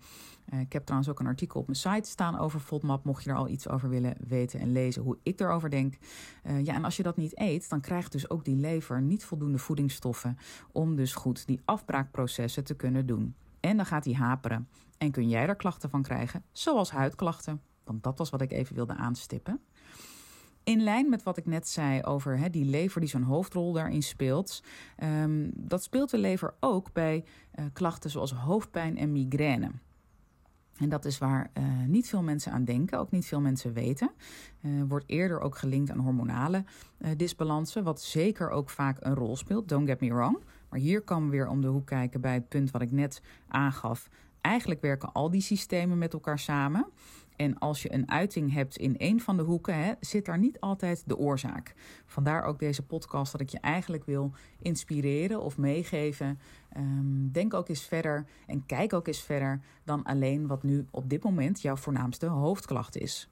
Uh, 0.53 0.59
ik 0.59 0.73
heb 0.73 0.83
trouwens 0.83 1.11
ook 1.11 1.19
een 1.19 1.27
artikel 1.27 1.59
op 1.59 1.65
mijn 1.65 1.77
site 1.77 2.09
staan 2.09 2.39
over 2.39 2.59
FODMAP, 2.59 3.03
mocht 3.03 3.23
je 3.23 3.29
er 3.29 3.35
al 3.35 3.47
iets 3.47 3.69
over 3.69 3.89
willen 3.89 4.15
weten 4.27 4.59
en 4.59 4.71
lezen 4.71 5.01
hoe 5.01 5.17
ik 5.23 5.39
erover 5.39 5.69
denk. 5.69 5.97
Uh, 6.43 6.65
ja, 6.65 6.73
en 6.73 6.83
als 6.83 6.97
je 6.97 7.03
dat 7.03 7.17
niet 7.17 7.39
eet, 7.39 7.69
dan 7.69 7.81
krijgt 7.81 8.11
dus 8.11 8.29
ook 8.29 8.45
die 8.45 8.55
lever 8.55 9.01
niet 9.01 9.25
voldoende 9.25 9.57
voedingsstoffen 9.57 10.37
om 10.71 10.95
dus 10.95 11.13
goed 11.13 11.47
die 11.47 11.61
afbraakprocessen 11.65 12.63
te 12.63 12.75
kunnen 12.75 13.05
doen. 13.05 13.35
En 13.59 13.77
dan 13.77 13.85
gaat 13.85 14.05
hij 14.05 14.13
haperen. 14.13 14.67
En 14.97 15.11
kun 15.11 15.29
jij 15.29 15.47
er 15.47 15.55
klachten 15.55 15.89
van 15.89 16.01
krijgen, 16.01 16.43
zoals 16.51 16.91
huidklachten. 16.91 17.61
Want 17.83 18.03
dat 18.03 18.17
was 18.17 18.29
wat 18.29 18.41
ik 18.41 18.51
even 18.51 18.75
wilde 18.75 18.95
aanstippen. 18.95 19.61
In 20.65 20.83
lijn 20.83 21.09
met 21.09 21.23
wat 21.23 21.37
ik 21.37 21.45
net 21.45 21.67
zei 21.67 22.03
over 22.03 22.51
die 22.51 22.65
lever 22.65 22.99
die 22.99 23.09
zo'n 23.09 23.21
hoofdrol 23.21 23.73
daarin 23.73 24.03
speelt. 24.03 24.63
Um, 25.03 25.51
dat 25.55 25.83
speelt 25.83 26.09
de 26.09 26.17
lever 26.17 26.53
ook 26.59 26.93
bij 26.93 27.23
uh, 27.55 27.65
klachten 27.73 28.09
zoals 28.09 28.33
hoofdpijn 28.33 28.97
en 28.97 29.11
migraine. 29.11 29.71
En 30.77 30.89
dat 30.89 31.05
is 31.05 31.17
waar 31.17 31.51
uh, 31.57 31.63
niet 31.87 32.09
veel 32.09 32.23
mensen 32.23 32.51
aan 32.51 32.65
denken, 32.65 32.99
ook 32.99 33.11
niet 33.11 33.25
veel 33.25 33.41
mensen 33.41 33.73
weten. 33.73 34.11
Uh, 34.61 34.83
wordt 34.87 35.05
eerder 35.07 35.39
ook 35.39 35.57
gelinkt 35.57 35.91
aan 35.91 35.99
hormonale 35.99 36.63
disbalansen, 37.17 37.83
wat 37.83 38.01
zeker 38.01 38.49
ook 38.49 38.69
vaak 38.69 38.97
een 38.99 39.15
rol 39.15 39.35
speelt. 39.35 39.67
Don't 39.69 39.87
get 39.87 39.99
me 39.99 40.13
wrong. 40.13 40.43
Maar 40.69 40.79
hier 40.79 41.01
komen 41.01 41.29
we 41.29 41.35
weer 41.35 41.47
om 41.47 41.61
de 41.61 41.67
hoek 41.67 41.85
kijken 41.85 42.21
bij 42.21 42.33
het 42.33 42.47
punt 42.47 42.71
wat 42.71 42.81
ik 42.81 42.91
net 42.91 43.21
aangaf. 43.47 44.09
Eigenlijk 44.41 44.81
werken 44.81 45.11
al 45.11 45.29
die 45.29 45.41
systemen 45.41 45.97
met 45.97 46.13
elkaar 46.13 46.39
samen. 46.39 46.87
En 47.35 47.57
als 47.57 47.81
je 47.81 47.93
een 47.93 48.11
uiting 48.11 48.53
hebt 48.53 48.77
in 48.77 48.95
een 48.97 49.21
van 49.21 49.37
de 49.37 49.43
hoeken, 49.43 49.75
hè, 49.75 49.93
zit 49.99 50.25
daar 50.25 50.37
niet 50.37 50.59
altijd 50.59 51.03
de 51.05 51.17
oorzaak. 51.17 51.73
Vandaar 52.05 52.43
ook 52.43 52.59
deze 52.59 52.85
podcast 52.85 53.31
dat 53.31 53.41
ik 53.41 53.49
je 53.49 53.59
eigenlijk 53.59 54.05
wil 54.05 54.31
inspireren 54.59 55.41
of 55.41 55.57
meegeven. 55.57 56.39
Um, 56.77 57.29
denk 57.31 57.53
ook 57.53 57.69
eens 57.69 57.85
verder 57.85 58.25
en 58.47 58.65
kijk 58.65 58.93
ook 58.93 59.07
eens 59.07 59.21
verder 59.21 59.61
dan 59.83 60.03
alleen 60.03 60.47
wat 60.47 60.63
nu 60.63 60.85
op 60.91 61.09
dit 61.09 61.23
moment 61.23 61.61
jouw 61.61 61.75
voornaamste 61.75 62.25
hoofdklacht 62.25 62.97
is. 62.97 63.29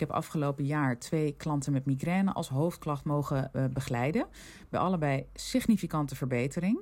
Ik 0.00 0.06
heb 0.06 0.10
afgelopen 0.10 0.64
jaar 0.64 0.98
twee 0.98 1.34
klanten 1.36 1.72
met 1.72 1.86
migraine 1.86 2.32
als 2.32 2.48
hoofdklacht 2.48 3.04
mogen 3.04 3.50
uh, 3.52 3.64
begeleiden. 3.64 4.26
Bij 4.68 4.80
allebei 4.80 5.26
significante 5.34 6.16
verbetering. 6.16 6.78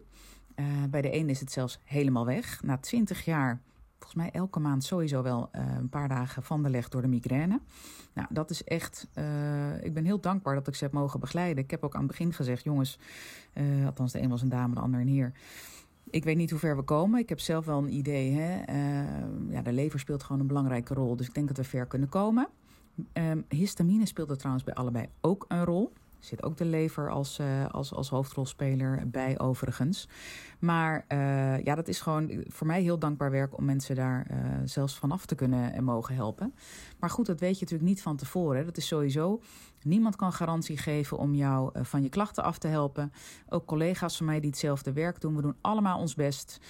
Uh, 0.57 0.67
bij 0.91 1.03
de 1.03 1.15
een 1.15 1.29
is 1.29 1.41
het 1.41 1.53
zelfs 1.53 1.79
helemaal 1.85 2.27
weg. 2.27 2.63
Na 2.63 2.79
20 2.79 3.25
jaar 3.25 3.61
volgens 3.99 4.15
mij 4.15 4.31
elke 4.31 4.61
maand 4.61 4.85
sowieso 4.85 5.23
wel 5.23 5.49
uh, 5.53 5.63
een 5.77 5.89
paar 5.89 6.09
dagen 6.09 6.43
van 6.43 6.63
de 6.63 6.71
leg 6.71 6.89
door 6.89 7.03
de 7.03 7.09
migraine. 7.09 7.61
Nou, 8.15 8.29
dat 8.31 8.51
is 8.51 8.65
echt. 8.65 9.09
Uh, 9.15 9.85
ik 9.85 9.95
ben 9.95 10.05
heel 10.05 10.21
dankbaar 10.21 10.55
dat 10.55 10.69
ik 10.69 10.75
ze 10.75 10.85
heb 10.85 10.93
mogen 10.93 11.21
begeleiden. 11.21 11.65
Ik 11.65 11.71
heb 11.71 11.85
ook 11.85 11.95
aan 11.95 12.01
het 12.01 12.11
begin 12.11 12.33
gezegd, 12.33 12.65
jongens, 12.65 12.99
uh, 13.55 13.87
althans 13.87 14.13
de 14.13 14.21
een 14.21 14.29
was 14.29 14.43
een 14.43 14.49
dame, 14.49 14.75
de 14.75 14.81
ander 14.81 15.01
een 15.01 15.09
heer. 15.09 15.33
Ik 16.11 16.25
weet 16.25 16.37
niet 16.37 16.51
hoe 16.51 16.59
ver 16.59 16.77
we 16.77 16.83
komen. 16.83 17.21
Ik 17.21 17.29
heb 17.29 17.41
zelf 17.41 17.65
wel 17.65 17.79
een 17.79 17.93
idee. 17.93 18.33
Hè? 18.33 18.63
ja, 19.51 19.63
de 19.63 19.73
lever 19.73 19.99
speelt 19.99 20.23
gewoon 20.23 20.41
een 20.41 20.47
belangrijke 20.47 20.95
rol. 20.95 21.17
Dus 21.17 21.27
ik 21.27 21.35
denk 21.35 21.49
dat 21.49 21.57
we 21.57 21.65
ver 21.65 21.87
kunnen 21.87 22.09
komen. 22.09 22.49
Um, 23.13 23.45
histamine 23.49 24.07
speelt 24.07 24.31
er 24.31 24.37
trouwens 24.37 24.65
bij 24.65 24.75
allebei 24.75 25.07
ook 25.21 25.45
een 25.49 25.65
rol 25.65 25.93
zit 26.19 26.43
ook 26.43 26.57
de 26.57 26.65
lever 26.65 27.11
als, 27.11 27.39
uh, 27.39 27.67
als, 27.67 27.95
als 27.95 28.09
hoofdrolspeler 28.09 29.09
bij, 29.09 29.39
overigens. 29.39 30.09
Maar 30.59 31.05
uh, 31.09 31.65
ja, 31.65 31.75
dat 31.75 31.89
is 31.89 32.01
gewoon 32.01 32.45
voor 32.47 32.67
mij 32.67 32.83
heel 32.83 32.99
dankbaar 32.99 33.31
werk 33.31 33.57
om 33.57 33.65
mensen 33.65 33.97
daar 33.97 34.27
uh, 34.31 34.37
zelfs 34.65 34.99
vanaf 34.99 35.27
te 35.27 35.35
kunnen 35.35 35.73
en 35.73 35.85
mogen 35.85 36.15
helpen. 36.15 36.55
Maar 36.99 37.11
goed, 37.11 37.27
dat 37.27 37.41
weet 37.41 37.55
je 37.59 37.61
natuurlijk 37.61 37.91
niet 37.91 38.03
van 38.03 38.17
tevoren. 38.17 38.65
Dat 38.65 38.77
is 38.77 38.87
sowieso. 38.87 39.41
Niemand 39.83 40.17
kan 40.17 40.33
garantie 40.33 40.77
geven 40.77 41.19
om 41.19 41.35
jou 41.35 41.71
van 41.83 42.03
je 42.03 42.09
klachten 42.09 42.45
af 42.45 42.59
te 42.59 42.69
helpen. 42.69 43.13
Ook 43.49 43.67
collega's 43.67 44.17
van 44.17 44.27
mij 44.27 44.41
die 44.41 44.51
hetzelfde 44.51 44.93
werk 44.93 45.21
doen. 45.21 45.37
We 45.37 45.43
doen 45.43 45.57
allemaal 45.61 45.99
ons 45.99 46.15
best. 46.15 46.61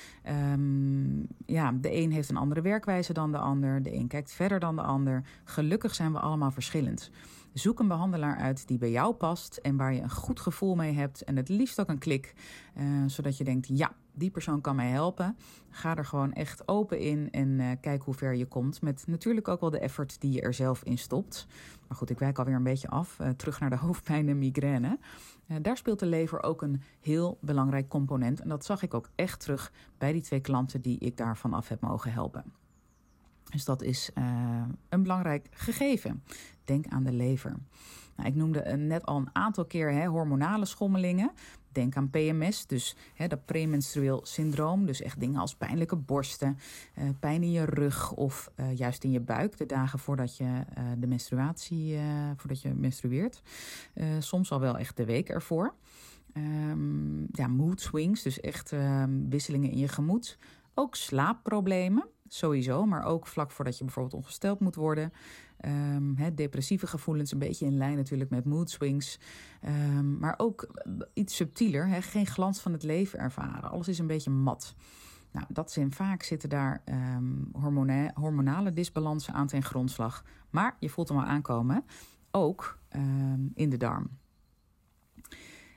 Um, 0.52 1.26
ja, 1.46 1.72
de 1.72 1.94
een 1.94 2.12
heeft 2.12 2.28
een 2.28 2.36
andere 2.36 2.60
werkwijze 2.60 3.12
dan 3.12 3.32
de 3.32 3.38
ander. 3.38 3.82
De 3.82 3.94
een 3.94 4.08
kijkt 4.08 4.32
verder 4.32 4.60
dan 4.60 4.76
de 4.76 4.82
ander. 4.82 5.22
Gelukkig 5.44 5.94
zijn 5.94 6.12
we 6.12 6.18
allemaal 6.18 6.50
verschillend. 6.50 7.10
Zoek 7.58 7.80
een 7.80 7.88
behandelaar 7.88 8.36
uit 8.36 8.68
die 8.68 8.78
bij 8.78 8.90
jou 8.90 9.14
past 9.14 9.56
en 9.56 9.76
waar 9.76 9.92
je 9.92 10.00
een 10.00 10.10
goed 10.10 10.40
gevoel 10.40 10.74
mee 10.74 10.92
hebt. 10.92 11.24
En 11.24 11.36
het 11.36 11.48
liefst 11.48 11.80
ook 11.80 11.88
een 11.88 11.98
klik, 11.98 12.34
uh, 12.76 13.04
zodat 13.06 13.36
je 13.36 13.44
denkt: 13.44 13.68
ja, 13.68 13.92
die 14.12 14.30
persoon 14.30 14.60
kan 14.60 14.76
mij 14.76 14.88
helpen. 14.88 15.36
Ga 15.70 15.96
er 15.96 16.04
gewoon 16.04 16.32
echt 16.32 16.68
open 16.68 16.98
in 16.98 17.30
en 17.30 17.48
uh, 17.48 17.70
kijk 17.80 18.02
hoe 18.02 18.14
ver 18.14 18.34
je 18.34 18.46
komt. 18.46 18.82
Met 18.82 19.04
natuurlijk 19.06 19.48
ook 19.48 19.60
wel 19.60 19.70
de 19.70 19.78
effort 19.78 20.20
die 20.20 20.32
je 20.32 20.40
er 20.40 20.54
zelf 20.54 20.82
in 20.82 20.98
stopt. 20.98 21.46
Maar 21.88 21.96
goed, 21.96 22.10
ik 22.10 22.18
wijk 22.18 22.38
alweer 22.38 22.54
een 22.54 22.62
beetje 22.62 22.88
af. 22.88 23.18
Uh, 23.18 23.28
terug 23.28 23.60
naar 23.60 23.70
de 23.70 23.76
hoofdpijn 23.86 24.28
en 24.28 24.38
migraine. 24.38 24.98
daar 25.62 25.76
speelt 25.76 25.98
de 25.98 26.06
lever 26.06 26.42
ook 26.42 26.62
een 26.62 26.82
heel 27.00 27.38
belangrijk 27.40 27.88
component. 27.88 28.40
En 28.40 28.48
dat 28.48 28.64
zag 28.64 28.82
ik 28.82 28.94
ook 28.94 29.10
echt 29.14 29.40
terug 29.40 29.72
bij 29.98 30.12
die 30.12 30.22
twee 30.22 30.40
klanten 30.40 30.80
die 30.80 30.98
ik 30.98 31.16
daarvan 31.16 31.52
af 31.52 31.68
heb 31.68 31.80
mogen 31.80 32.12
helpen. 32.12 32.44
Dus 33.50 33.64
dat 33.64 33.82
is 33.82 34.10
een 34.88 35.02
belangrijk 35.02 35.46
gegeven. 35.50 36.22
Denk 36.68 36.86
aan 36.88 37.04
de 37.04 37.12
lever. 37.12 37.56
Nou, 38.16 38.28
ik 38.28 38.34
noemde 38.34 38.60
net 38.76 39.06
al 39.06 39.16
een 39.16 39.30
aantal 39.32 39.64
keer 39.64 39.92
hè, 39.92 40.06
hormonale 40.06 40.64
schommelingen. 40.64 41.30
Denk 41.72 41.96
aan 41.96 42.10
PMS, 42.10 42.66
dus 42.66 42.96
hè, 43.14 43.26
dat 43.26 43.44
premenstrueel 43.44 44.20
syndroom. 44.22 44.86
Dus 44.86 45.02
echt 45.02 45.20
dingen 45.20 45.40
als 45.40 45.54
pijnlijke 45.54 45.96
borsten, 45.96 46.58
uh, 46.98 47.08
pijn 47.20 47.42
in 47.42 47.50
je 47.50 47.64
rug 47.64 48.12
of 48.12 48.50
uh, 48.56 48.76
juist 48.76 49.04
in 49.04 49.10
je 49.10 49.20
buik. 49.20 49.56
De 49.56 49.66
dagen 49.66 49.98
voordat 49.98 50.36
je 50.36 50.64
de 50.98 51.06
menstruatie, 51.06 51.98
voordat 52.36 52.62
je 52.62 52.74
menstrueert. 52.74 53.42
soms 54.18 54.52
al 54.52 54.60
wel 54.60 54.78
echt 54.78 54.96
de 54.96 55.04
week 55.04 55.28
ervoor. 55.28 55.74
Um, 56.36 57.26
ja, 57.32 57.46
mood 57.46 57.80
swings, 57.80 58.22
dus 58.22 58.40
echt 58.40 58.72
um, 58.72 59.30
wisselingen 59.30 59.70
in 59.70 59.78
je 59.78 59.88
gemoed. 59.88 60.38
Ook 60.74 60.94
slaapproblemen 60.94 62.08
sowieso, 62.28 62.86
maar 62.86 63.04
ook 63.04 63.26
vlak 63.26 63.50
voordat 63.50 63.78
je 63.78 63.84
bijvoorbeeld 63.84 64.14
ongesteld 64.14 64.60
moet 64.60 64.74
worden. 64.74 65.12
Um, 65.66 66.16
depressieve 66.34 66.86
gevoelens, 66.86 67.32
een 67.32 67.38
beetje 67.38 67.66
in 67.66 67.76
lijn 67.76 67.96
natuurlijk 67.96 68.30
met 68.30 68.44
mood 68.44 68.70
swings. 68.70 69.20
Um, 69.66 70.18
maar 70.18 70.34
ook 70.36 70.84
iets 71.12 71.36
subtieler, 71.36 71.88
he, 71.88 72.02
geen 72.02 72.26
glans 72.26 72.60
van 72.60 72.72
het 72.72 72.82
leven 72.82 73.18
ervaren. 73.18 73.70
Alles 73.70 73.88
is 73.88 73.98
een 73.98 74.06
beetje 74.06 74.30
mat. 74.30 74.74
Nou, 75.32 75.46
dat 75.48 75.72
zijn 75.72 75.92
vaak 75.92 76.22
zitten 76.22 76.48
daar 76.48 76.82
hormona 77.52 78.10
hormonale 78.14 78.72
disbalansen 78.72 79.34
aan 79.34 79.46
ten 79.46 79.62
grondslag. 79.62 80.24
Maar 80.50 80.76
je 80.80 80.88
voelt 80.88 81.08
hem 81.08 81.18
al 81.18 81.24
aankomen, 81.24 81.84
ook 82.30 82.78
in 83.54 83.70
de 83.70 83.76
darm. 83.76 84.10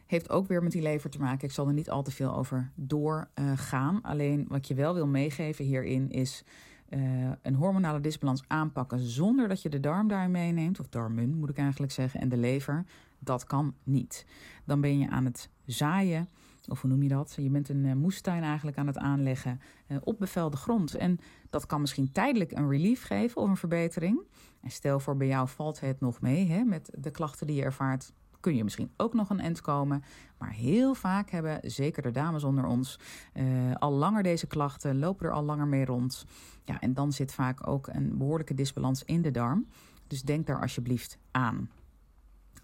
Heeft 0.05 0.29
ook 0.29 0.47
weer 0.47 0.63
met 0.63 0.71
die 0.71 0.81
lever 0.81 1.09
te 1.09 1.19
maken. 1.19 1.47
Ik 1.47 1.53
zal 1.53 1.67
er 1.67 1.73
niet 1.73 1.89
al 1.89 2.03
te 2.03 2.11
veel 2.11 2.35
over 2.35 2.71
doorgaan. 2.75 4.01
Alleen 4.01 4.45
wat 4.47 4.67
je 4.67 4.73
wel 4.73 4.93
wil 4.93 5.07
meegeven 5.07 5.65
hierin 5.65 6.09
is 6.09 6.43
uh, 6.93 7.31
een 7.41 7.55
hormonale 7.55 7.99
disbalans 7.99 8.43
aanpakken 8.47 8.99
zonder 8.99 9.47
dat 9.47 9.61
je 9.61 9.69
de 9.69 9.79
darm 9.79 10.07
daarin 10.07 10.31
meeneemt, 10.31 10.79
of 10.79 10.87
darmen 10.87 11.37
moet 11.37 11.49
ik 11.49 11.57
eigenlijk 11.57 11.91
zeggen, 11.91 12.21
en 12.21 12.29
de 12.29 12.37
lever. 12.37 12.85
Dat 13.19 13.43
kan 13.43 13.73
niet. 13.83 14.25
Dan 14.65 14.81
ben 14.81 14.99
je 14.99 15.09
aan 15.09 15.25
het 15.25 15.49
zaaien, 15.65 16.27
of 16.67 16.81
hoe 16.81 16.89
noem 16.89 17.03
je 17.03 17.09
dat? 17.09 17.33
Je 17.37 17.49
bent 17.49 17.69
een 17.69 17.85
uh, 17.85 17.93
moestuin 17.93 18.43
eigenlijk 18.43 18.77
aan 18.77 18.87
het 18.87 18.97
aanleggen 18.97 19.61
uh, 19.87 19.97
op 20.03 20.19
bevelde 20.19 20.57
grond. 20.57 20.95
En 20.95 21.19
dat 21.49 21.65
kan 21.65 21.81
misschien 21.81 22.11
tijdelijk 22.11 22.51
een 22.51 22.69
relief 22.69 23.03
geven 23.03 23.41
of 23.41 23.49
een 23.49 23.57
verbetering. 23.57 24.21
En 24.61 24.71
stel 24.71 24.99
voor 24.99 25.17
bij 25.17 25.27
jou 25.27 25.47
valt 25.47 25.79
het 25.79 25.99
nog 25.99 26.21
mee 26.21 26.47
hè, 26.47 26.63
met 26.63 26.91
de 26.97 27.11
klachten 27.11 27.47
die 27.47 27.55
je 27.55 27.63
ervaart 27.63 28.11
kun 28.41 28.55
je 28.55 28.63
misschien 28.63 28.91
ook 28.97 29.13
nog 29.13 29.29
een 29.29 29.39
end 29.39 29.61
komen. 29.61 30.03
Maar 30.37 30.51
heel 30.51 30.93
vaak 30.93 31.29
hebben, 31.29 31.59
zeker 31.63 32.01
de 32.01 32.11
dames 32.11 32.43
onder 32.43 32.65
ons, 32.65 32.99
uh, 33.33 33.75
al 33.75 33.91
langer 33.91 34.23
deze 34.23 34.47
klachten, 34.47 34.99
lopen 34.99 35.25
er 35.25 35.33
al 35.33 35.43
langer 35.43 35.67
mee 35.67 35.85
rond. 35.85 36.25
Ja, 36.63 36.79
en 36.79 36.93
dan 36.93 37.11
zit 37.11 37.33
vaak 37.33 37.67
ook 37.67 37.87
een 37.87 38.17
behoorlijke 38.17 38.53
disbalans 38.53 39.03
in 39.03 39.21
de 39.21 39.31
darm. 39.31 39.67
Dus 40.07 40.21
denk 40.21 40.47
daar 40.47 40.61
alsjeblieft 40.61 41.17
aan. 41.31 41.69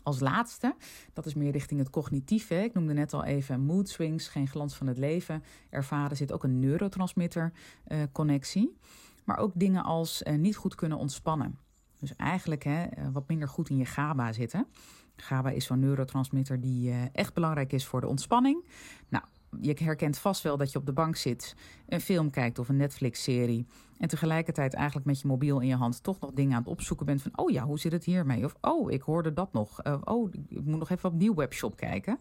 Als 0.03 0.19
laatste, 0.19 0.75
dat 1.13 1.25
is 1.25 1.33
meer 1.33 1.51
richting 1.51 1.79
het 1.79 1.89
cognitieve. 1.89 2.63
Ik 2.63 2.73
noemde 2.73 2.93
net 2.93 3.13
al 3.13 3.23
even 3.23 3.61
mood 3.61 3.89
swings, 3.89 4.27
geen 4.27 4.47
glans 4.47 4.75
van 4.75 4.87
het 4.87 4.97
leven. 4.97 5.43
Ervaren 5.69 6.17
zit 6.17 6.31
ook 6.31 6.43
een 6.43 6.59
neurotransmitter-connectie. 6.59 8.69
Uh, 8.69 8.75
maar 9.25 9.37
ook 9.37 9.51
dingen 9.55 9.83
als 9.83 10.23
uh, 10.23 10.37
niet 10.37 10.55
goed 10.55 10.75
kunnen 10.75 10.97
ontspannen. 10.97 11.57
Dus 11.99 12.15
eigenlijk 12.15 12.63
hè, 12.63 12.85
wat 13.11 13.27
minder 13.27 13.47
goed 13.47 13.69
in 13.69 13.77
je 13.77 13.85
GABA 13.85 14.31
zitten. 14.31 14.67
GABA 15.17 15.49
is 15.49 15.65
zo'n 15.65 15.79
neurotransmitter 15.79 16.61
die 16.61 16.89
uh, 16.89 16.95
echt 17.11 17.33
belangrijk 17.33 17.73
is 17.73 17.85
voor 17.85 18.01
de 18.01 18.07
ontspanning. 18.07 18.63
Nou, 19.09 19.23
je 19.61 19.75
herkent 19.79 20.17
vast 20.17 20.41
wel 20.41 20.57
dat 20.57 20.71
je 20.71 20.77
op 20.77 20.85
de 20.85 20.93
bank 20.93 21.15
zit, 21.15 21.55
een 21.87 22.01
film 22.01 22.29
kijkt 22.29 22.59
of 22.59 22.69
een 22.69 22.77
Netflix-serie. 22.77 23.65
En 23.97 24.07
tegelijkertijd 24.07 24.73
eigenlijk 24.73 25.05
met 25.05 25.21
je 25.21 25.27
mobiel 25.27 25.59
in 25.59 25.67
je 25.67 25.75
hand 25.75 26.03
toch 26.03 26.19
nog 26.19 26.31
dingen 26.31 26.53
aan 26.53 26.61
het 26.61 26.71
opzoeken 26.71 27.05
bent 27.05 27.21
van... 27.21 27.31
oh 27.35 27.51
ja, 27.51 27.63
hoe 27.63 27.79
zit 27.79 27.91
het 27.91 28.03
hiermee? 28.03 28.45
Of 28.45 28.55
oh, 28.61 28.91
ik 28.91 29.01
hoorde 29.01 29.33
dat 29.33 29.53
nog. 29.53 29.83
Uh, 29.83 29.97
oh, 30.03 30.33
ik 30.49 30.65
moet 30.65 30.79
nog 30.79 30.89
even 30.89 31.09
op 31.09 31.15
nieuw 31.15 31.33
webshop 31.33 31.75
kijken. 31.75 32.19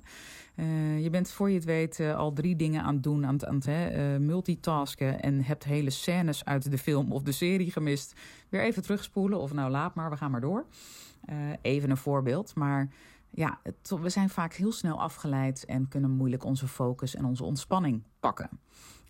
Uh, 0.55 1.03
je 1.03 1.11
bent 1.11 1.31
voor 1.31 1.49
je 1.49 1.55
het 1.55 1.65
weet 1.65 1.99
uh, 1.99 2.17
al 2.17 2.33
drie 2.33 2.57
dingen 2.57 2.83
aan 2.83 2.95
het 2.95 3.03
doen, 3.03 3.27
aan 3.27 3.35
het, 3.35 3.45
aan 3.45 4.27
multitasken... 4.27 5.23
en 5.23 5.43
hebt 5.43 5.65
hele 5.65 5.91
scènes 5.91 6.45
uit 6.45 6.71
de 6.71 6.79
film 6.79 7.12
of 7.12 7.23
de 7.23 7.33
serie 7.33 7.71
gemist. 7.71 8.15
Weer 8.49 8.62
even 8.62 8.83
terugspoelen 8.83 9.39
of 9.41 9.53
nou 9.53 9.71
laat 9.71 9.95
maar, 9.95 10.11
we 10.11 10.17
gaan 10.17 10.31
maar 10.31 10.41
door. 10.41 10.67
even 11.62 11.91
een 11.91 11.97
voorbeeld, 11.97 12.55
maar 12.55 12.89
ja, 13.37 13.61
we 14.01 14.09
zijn 14.09 14.29
vaak 14.29 14.53
heel 14.53 14.72
snel 14.72 15.01
afgeleid 15.01 15.64
en 15.64 15.88
kunnen 15.88 16.11
moeilijk 16.11 16.44
onze 16.44 16.68
focus 16.68 17.14
en 17.14 17.25
onze 17.25 17.44
ontspanning 17.44 18.03
pakken. 18.20 18.49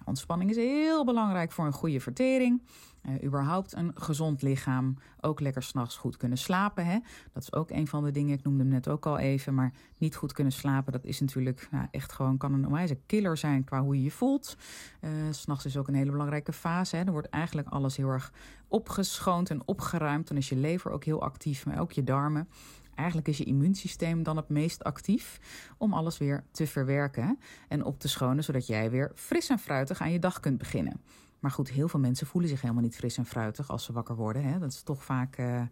Ontspanning 0.05 0.51
is 0.51 0.57
heel 0.57 1.05
belangrijk 1.05 1.53
voor 1.53 1.67
een 1.67 1.73
goede 1.73 2.01
vertering. 2.01 2.63
Uh, 3.03 3.25
überhaupt 3.25 3.77
een 3.77 3.91
gezond 3.95 4.43
lichaam. 4.43 4.97
Ook 5.21 5.41
lekker 5.41 5.63
s'nachts 5.63 5.97
goed 5.97 6.17
kunnen 6.17 6.39
slapen. 6.39 6.87
Hè? 6.87 6.99
Dat 7.33 7.43
is 7.43 7.53
ook 7.53 7.71
een 7.71 7.87
van 7.87 8.05
de 8.05 8.11
dingen. 8.11 8.39
Ik 8.39 8.45
noemde 8.45 8.63
hem 8.63 8.73
net 8.73 8.89
ook 8.89 9.07
al 9.07 9.19
even. 9.19 9.55
Maar 9.55 9.73
niet 9.99 10.17
goed 10.17 10.33
kunnen 10.33 10.53
slapen, 10.53 10.93
dat 10.93 11.05
is 11.05 11.21
natuurlijk 11.21 11.69
echt 11.91 12.13
gewoon... 12.13 12.37
kan 12.37 12.53
een 12.53 13.01
killer 13.07 13.37
zijn 13.37 13.65
qua 13.65 13.83
hoe 13.83 13.97
je 13.97 14.03
je 14.03 14.11
voelt. 14.11 14.57
Uh, 15.01 15.11
S'nachts 15.31 15.65
is 15.65 15.77
ook 15.77 15.89
een 15.89 15.95
hele 15.95 16.11
belangrijke 16.11 16.53
fase. 16.53 16.97
Hè? 16.97 17.05
Er 17.05 17.13
wordt 17.13 17.29
eigenlijk 17.29 17.69
alles 17.69 17.97
heel 17.97 18.09
erg 18.09 18.33
opgeschoond 18.69 19.51
en 19.51 19.63
opgeruimd. 19.65 20.29
Dan 20.29 20.37
is 20.37 20.49
je 20.49 20.57
lever 20.57 20.91
ook 20.91 21.05
heel 21.05 21.23
actief, 21.23 21.67
maar 21.67 21.81
ook 21.81 21.93
je 21.93 22.05
darmen. 22.05 22.49
Eigenlijk 22.97 23.29
is 23.29 23.39
je 23.39 23.45
immuunsysteem 23.45 24.23
dan 24.23 24.37
het 24.37 24.49
meest 24.49 24.85
actief 24.85 25.41
om 25.79 25.93
alles 25.93 26.19
weer 26.19 26.45
te 26.51 26.67
verwerken 26.67 27.39
en 27.69 27.85
op 27.85 27.99
te 28.01 28.09
schonen, 28.09 28.45
zodat 28.45 28.67
jij 28.67 28.91
weer 28.91 29.13
fris 29.15 29.49
en 29.49 29.59
fruitig 29.59 30.01
aan 30.01 30.13
je 30.13 30.19
dag 30.19 30.41
kunt 30.41 30.59
beginnen. 30.59 31.01
Maar 31.41 31.51
goed, 31.51 31.71
heel 31.71 31.89
veel 31.89 32.01
mensen 32.01 32.27
voelen 32.27 32.51
zich 32.51 32.61
helemaal 32.61 32.83
niet 32.83 32.97
fris 32.97 33.17
en 33.19 33.27
fruitig 33.27 33.71
als 33.71 33.85
ze 33.85 33.93
wakker 33.93 34.17
worden. 34.17 34.43
Hè? 34.43 34.59
Dat 34.59 34.73
is 34.73 34.83
toch 34.83 35.05
vaak 35.05 35.39
uh, 35.39 35.63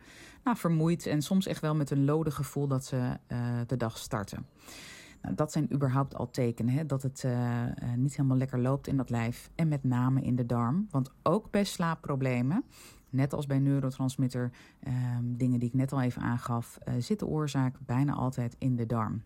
nou, 0.45 0.57
vermoeid 0.57 1.07
en 1.07 1.23
soms 1.23 1.47
echt 1.47 1.61
wel 1.61 1.75
met 1.75 1.91
een 1.91 2.05
lode 2.05 2.31
gevoel 2.31 2.67
dat 2.67 2.85
ze 2.85 3.19
uh, 3.29 3.39
de 3.67 3.77
dag 3.77 3.99
starten. 3.99 4.47
Nou, 5.23 5.35
dat 5.35 5.53
zijn 5.53 5.73
überhaupt 5.73 6.15
al 6.15 6.31
tekenen 6.31 6.75
hè, 6.75 6.87
dat 6.87 7.03
het 7.03 7.23
uh, 7.27 7.63
niet 7.97 8.17
helemaal 8.17 8.37
lekker 8.37 8.59
loopt 8.59 8.87
in 8.87 8.97
dat 8.97 9.11
lijf. 9.11 9.51
En 9.55 9.69
met 9.69 9.85
name 9.85 10.23
in 10.23 10.37
de 10.37 10.47
darm. 10.47 10.87
Want 10.91 11.13
ook 11.23 11.51
bij 11.51 11.65
slaapproblemen 11.65 12.65
net 13.15 13.33
als 13.33 13.47
bij 13.47 13.59
neurotransmitter, 13.59 14.53
um, 14.87 15.37
dingen 15.37 15.59
die 15.59 15.69
ik 15.69 15.75
net 15.75 15.93
al 15.93 16.01
even 16.01 16.23
aangaf, 16.23 16.79
uh, 16.89 16.95
zit 16.99 17.19
de 17.19 17.27
oorzaak 17.27 17.77
bijna 17.81 18.13
altijd 18.13 18.57
in 18.59 18.77
de 18.77 18.87
darm. 18.87 19.23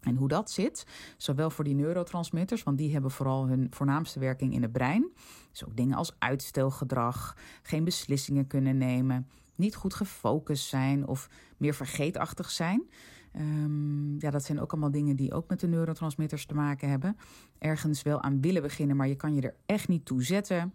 En 0.00 0.16
hoe 0.16 0.28
dat 0.28 0.50
zit, 0.50 0.86
zowel 1.16 1.50
voor 1.50 1.64
die 1.64 1.74
neurotransmitters, 1.74 2.62
want 2.62 2.78
die 2.78 2.92
hebben 2.92 3.10
vooral 3.10 3.46
hun 3.46 3.66
voornaamste 3.70 4.18
werking 4.18 4.54
in 4.54 4.62
het 4.62 4.72
brein. 4.72 5.10
Dus 5.50 5.64
ook 5.64 5.76
dingen 5.76 5.96
als 5.96 6.16
uitstelgedrag, 6.18 7.36
geen 7.62 7.84
beslissingen 7.84 8.46
kunnen 8.46 8.76
nemen, 8.76 9.26
niet 9.54 9.74
goed 9.74 9.94
gefocust 9.94 10.68
zijn 10.68 11.06
of 11.06 11.30
meer 11.56 11.74
vergeetachtig 11.74 12.50
zijn. 12.50 12.82
Um, 13.36 14.20
ja, 14.20 14.30
dat 14.30 14.44
zijn 14.44 14.60
ook 14.60 14.72
allemaal 14.72 14.90
dingen 14.90 15.16
die 15.16 15.32
ook 15.32 15.48
met 15.48 15.60
de 15.60 15.66
neurotransmitters 15.66 16.46
te 16.46 16.54
maken 16.54 16.88
hebben. 16.88 17.16
Ergens 17.58 18.02
wel 18.02 18.22
aan 18.22 18.40
willen 18.40 18.62
beginnen, 18.62 18.96
maar 18.96 19.08
je 19.08 19.16
kan 19.16 19.34
je 19.34 19.40
er 19.40 19.54
echt 19.66 19.88
niet 19.88 20.04
toe 20.04 20.22
zetten 20.22 20.72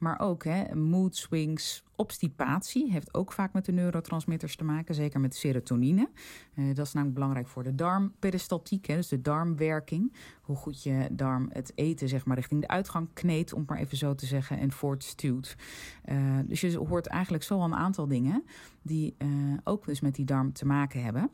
Maar 0.00 0.20
ook 0.20 0.44
hè, 0.44 0.74
mood 0.74 1.16
swings, 1.16 1.84
obstipatie 1.96 2.92
heeft 2.92 3.14
ook 3.14 3.32
vaak 3.32 3.52
met 3.52 3.64
de 3.64 3.72
neurotransmitters 3.72 4.56
te 4.56 4.64
maken, 4.64 4.94
zeker 4.94 5.20
met 5.20 5.34
serotonine. 5.34 6.08
Uh, 6.54 6.74
dat 6.74 6.86
is 6.86 6.92
namelijk 6.92 7.18
belangrijk 7.18 7.48
voor 7.48 7.62
de 7.62 7.74
darmperistaltiek, 7.74 8.86
hè, 8.86 8.94
dus 8.94 9.08
de 9.08 9.20
darmwerking. 9.20 10.12
Hoe 10.40 10.56
goed 10.56 10.82
je 10.82 11.08
darm 11.12 11.48
het 11.52 11.72
eten 11.74 12.08
zeg 12.08 12.26
maar, 12.26 12.36
richting 12.36 12.60
de 12.60 12.68
uitgang 12.68 13.08
kneedt, 13.12 13.52
om 13.52 13.64
maar 13.66 13.78
even 13.78 13.96
zo 13.96 14.14
te 14.14 14.26
zeggen, 14.26 14.58
en 14.58 14.72
voortstuwt. 14.72 15.56
Uh, 16.04 16.38
dus 16.44 16.60
je 16.60 16.78
hoort 16.78 17.06
eigenlijk 17.06 17.44
zo 17.44 17.58
al 17.58 17.64
een 17.64 17.74
aantal 17.74 18.06
dingen 18.06 18.44
die 18.82 19.14
uh, 19.18 19.28
ook 19.64 19.86
dus 19.86 20.00
met 20.00 20.14
die 20.14 20.24
darm 20.24 20.52
te 20.52 20.66
maken 20.66 21.02
hebben. 21.02 21.30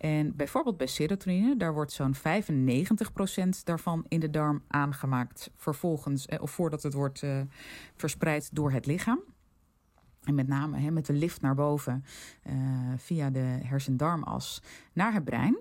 En 0.00 0.36
bijvoorbeeld 0.36 0.76
bij 0.76 0.86
serotonine, 0.86 1.56
daar 1.56 1.72
wordt 1.72 1.92
zo'n 1.92 2.14
95% 2.14 2.20
daarvan 3.64 4.04
in 4.08 4.20
de 4.20 4.30
darm 4.30 4.62
aangemaakt, 4.68 5.50
vervolgens, 5.54 6.26
of 6.26 6.50
voordat 6.50 6.82
het 6.82 6.92
wordt 6.92 7.22
uh, 7.22 7.40
verspreid 7.96 8.54
door 8.54 8.72
het 8.72 8.86
lichaam. 8.86 9.20
En 10.22 10.34
met 10.34 10.48
name 10.48 10.90
met 10.90 11.06
de 11.06 11.12
lift 11.12 11.40
naar 11.40 11.54
boven 11.54 12.04
uh, 12.46 12.52
via 12.96 13.30
de 13.30 13.58
hersendarmas 13.62 14.62
naar 14.92 15.12
het 15.12 15.24
brein. 15.24 15.58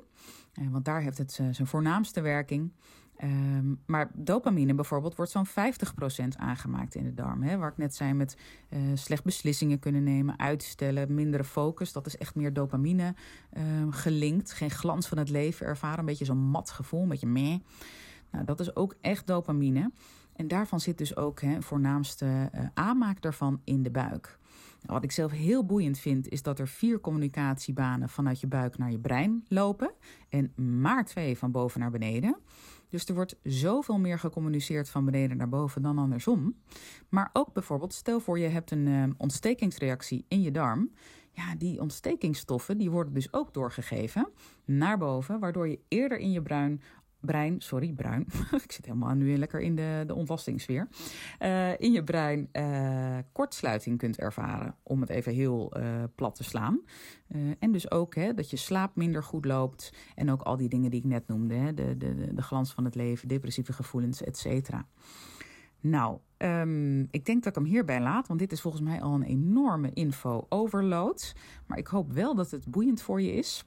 Want 0.69 0.86
daar 0.86 1.02
heeft 1.02 1.17
het 1.17 1.32
zijn 1.32 1.67
voornaamste 1.67 2.21
werking. 2.21 2.71
Um, 3.23 3.79
maar 3.86 4.12
dopamine 4.13 4.73
bijvoorbeeld 4.73 5.15
wordt 5.15 5.32
zo'n 5.32 5.47
50% 5.47 5.51
aangemaakt 6.38 6.95
in 6.95 7.03
de 7.03 7.13
darm. 7.13 7.41
Hè? 7.41 7.58
Waar 7.58 7.71
ik 7.71 7.77
net 7.77 7.95
zei 7.95 8.13
met 8.13 8.38
uh, 8.69 8.79
slecht 8.93 9.23
beslissingen 9.23 9.79
kunnen 9.79 10.03
nemen, 10.03 10.39
uitstellen, 10.39 11.13
mindere 11.13 11.43
focus. 11.43 11.91
Dat 11.91 12.05
is 12.05 12.17
echt 12.17 12.36
meer 12.36 12.53
dopamine 12.53 13.15
uh, 13.53 13.63
gelinkt. 13.89 14.51
Geen 14.51 14.71
glans 14.71 15.08
van 15.08 15.17
het 15.17 15.29
leven 15.29 15.65
ervaren. 15.65 15.99
Een 15.99 16.05
beetje 16.05 16.25
zo'n 16.25 16.38
mat 16.38 16.71
gevoel, 16.71 17.01
een 17.01 17.08
beetje 17.08 17.27
meh. 17.27 17.58
Nou, 18.32 18.45
dat 18.45 18.60
is 18.60 18.75
ook 18.75 18.95
echt 19.01 19.27
dopamine. 19.27 19.91
En 20.36 20.47
daarvan 20.47 20.79
zit 20.79 20.97
dus 20.97 21.15
ook 21.15 21.41
hè, 21.41 21.62
voornaamste 21.62 22.25
uh, 22.25 22.62
aanmaak 22.73 23.21
daarvan 23.21 23.62
in 23.63 23.84
de 23.84 23.91
buik. 23.91 24.39
Nou, 24.82 24.93
wat 24.93 25.03
ik 25.03 25.12
zelf 25.12 25.32
heel 25.32 25.65
boeiend 25.65 25.99
vind, 25.99 26.27
is 26.27 26.41
dat 26.41 26.60
er 26.60 26.67
vier 26.67 26.99
communicatiebanen 26.99 28.10
vanuit 28.10 28.39
je 28.39 28.47
buik 28.47 28.77
naar 28.77 28.91
je 28.91 28.99
brein 28.99 29.45
lopen. 29.47 29.91
En 30.29 30.53
maar 30.55 31.05
twee 31.05 31.38
van 31.38 31.51
boven 31.51 31.79
naar 31.79 31.91
beneden. 31.91 32.38
Dus 32.89 33.06
er 33.06 33.15
wordt 33.15 33.36
zoveel 33.43 33.99
meer 33.99 34.19
gecommuniceerd 34.19 34.89
van 34.89 35.06
beneden 35.06 35.38
naar 35.38 35.49
boven 35.49 35.82
dan 35.82 35.97
andersom. 35.97 36.56
Maar 37.10 37.30
ook 37.34 37.54
bijvoorbeeld, 37.54 37.93
stel 37.93 38.19
voor 38.19 38.39
je 38.39 38.47
hebt 38.47 38.71
een 38.71 38.88
uh, 38.88 39.04
ontstekingsreactie 39.17 40.25
in 40.28 40.41
je 40.41 40.52
darm. 40.52 40.91
Ja, 41.32 41.56
die 41.56 41.82
ontstekingsstoffen 41.82 42.78
die 42.78 42.91
worden 42.91 43.13
dus 43.13 43.34
ook 43.34 43.54
doorgegeven 43.54 44.30
naar 44.65 44.97
boven, 44.97 45.39
waardoor 45.39 45.67
je 45.67 45.80
eerder 45.88 46.17
in 46.17 46.32
je 46.32 46.41
bruin 46.41 46.82
brein, 47.19 47.62
sorry, 47.62 47.93
bruin. 47.93 48.25
ik 48.65 48.71
zit 48.71 48.86
helemaal 48.86 49.13
nu 49.13 49.38
lekker 49.38 49.62
in 49.62 49.75
de, 49.75 50.03
de 50.08 50.15
ontlastingssfeer. 50.15 50.88
Uh, 51.39 51.79
in 51.79 51.91
je 51.91 52.03
brein 52.03 52.49
uh, 52.53 53.17
kortsluiting 53.32 53.97
kunt 53.97 54.17
ervaren, 54.17 54.75
om 54.84 55.01
het 55.01 55.10
even 55.10 55.34
heel 55.34 55.77
uh, 55.77 56.03
plat 56.15 56.36
te 56.36 56.43
slaan. 56.43 56.82
en 57.60 57.71
dus 57.71 57.91
ook 57.91 58.15
hè, 58.15 58.34
dat 58.34 58.49
je 58.49 58.58
slaap 58.58 58.95
minder 58.95 59.23
goed 59.23 59.45
loopt. 59.45 59.93
En 60.15 60.32
ook 60.32 60.41
al 60.41 60.58
die 60.58 60.69
dingen 60.69 60.91
die 60.91 60.99
ik 60.99 61.05
net 61.05 61.27
noemde: 61.27 61.55
hè, 61.55 61.73
de, 61.73 61.97
de, 61.97 62.34
de 62.34 62.41
glans 62.41 62.73
van 62.73 62.86
het 62.86 62.95
leven, 62.95 63.27
depressieve 63.27 63.73
gevoelens, 63.73 64.23
et 64.23 64.38
cetera. 64.38 64.86
Nou, 65.82 66.17
um, 66.38 67.08
ik 67.12 67.25
denk 67.25 67.43
dat 67.43 67.55
ik 67.55 67.55
hem 67.55 67.71
hierbij 67.71 68.01
laat, 68.01 68.27
want 68.27 68.39
dit 68.39 68.51
is 68.51 68.62
volgens 68.62 68.84
mij 68.84 69.01
al 69.01 69.13
een 69.13 69.23
enorme 69.23 69.93
info-overload. 69.93 71.36
Maar 71.65 71.77
ik 71.77 71.88
hoop 71.88 72.12
wel 72.12 72.36
dat 72.36 72.51
het 72.51 72.67
boeiend 72.67 73.01
voor 73.01 73.21
je 73.21 73.32
is. 73.32 73.65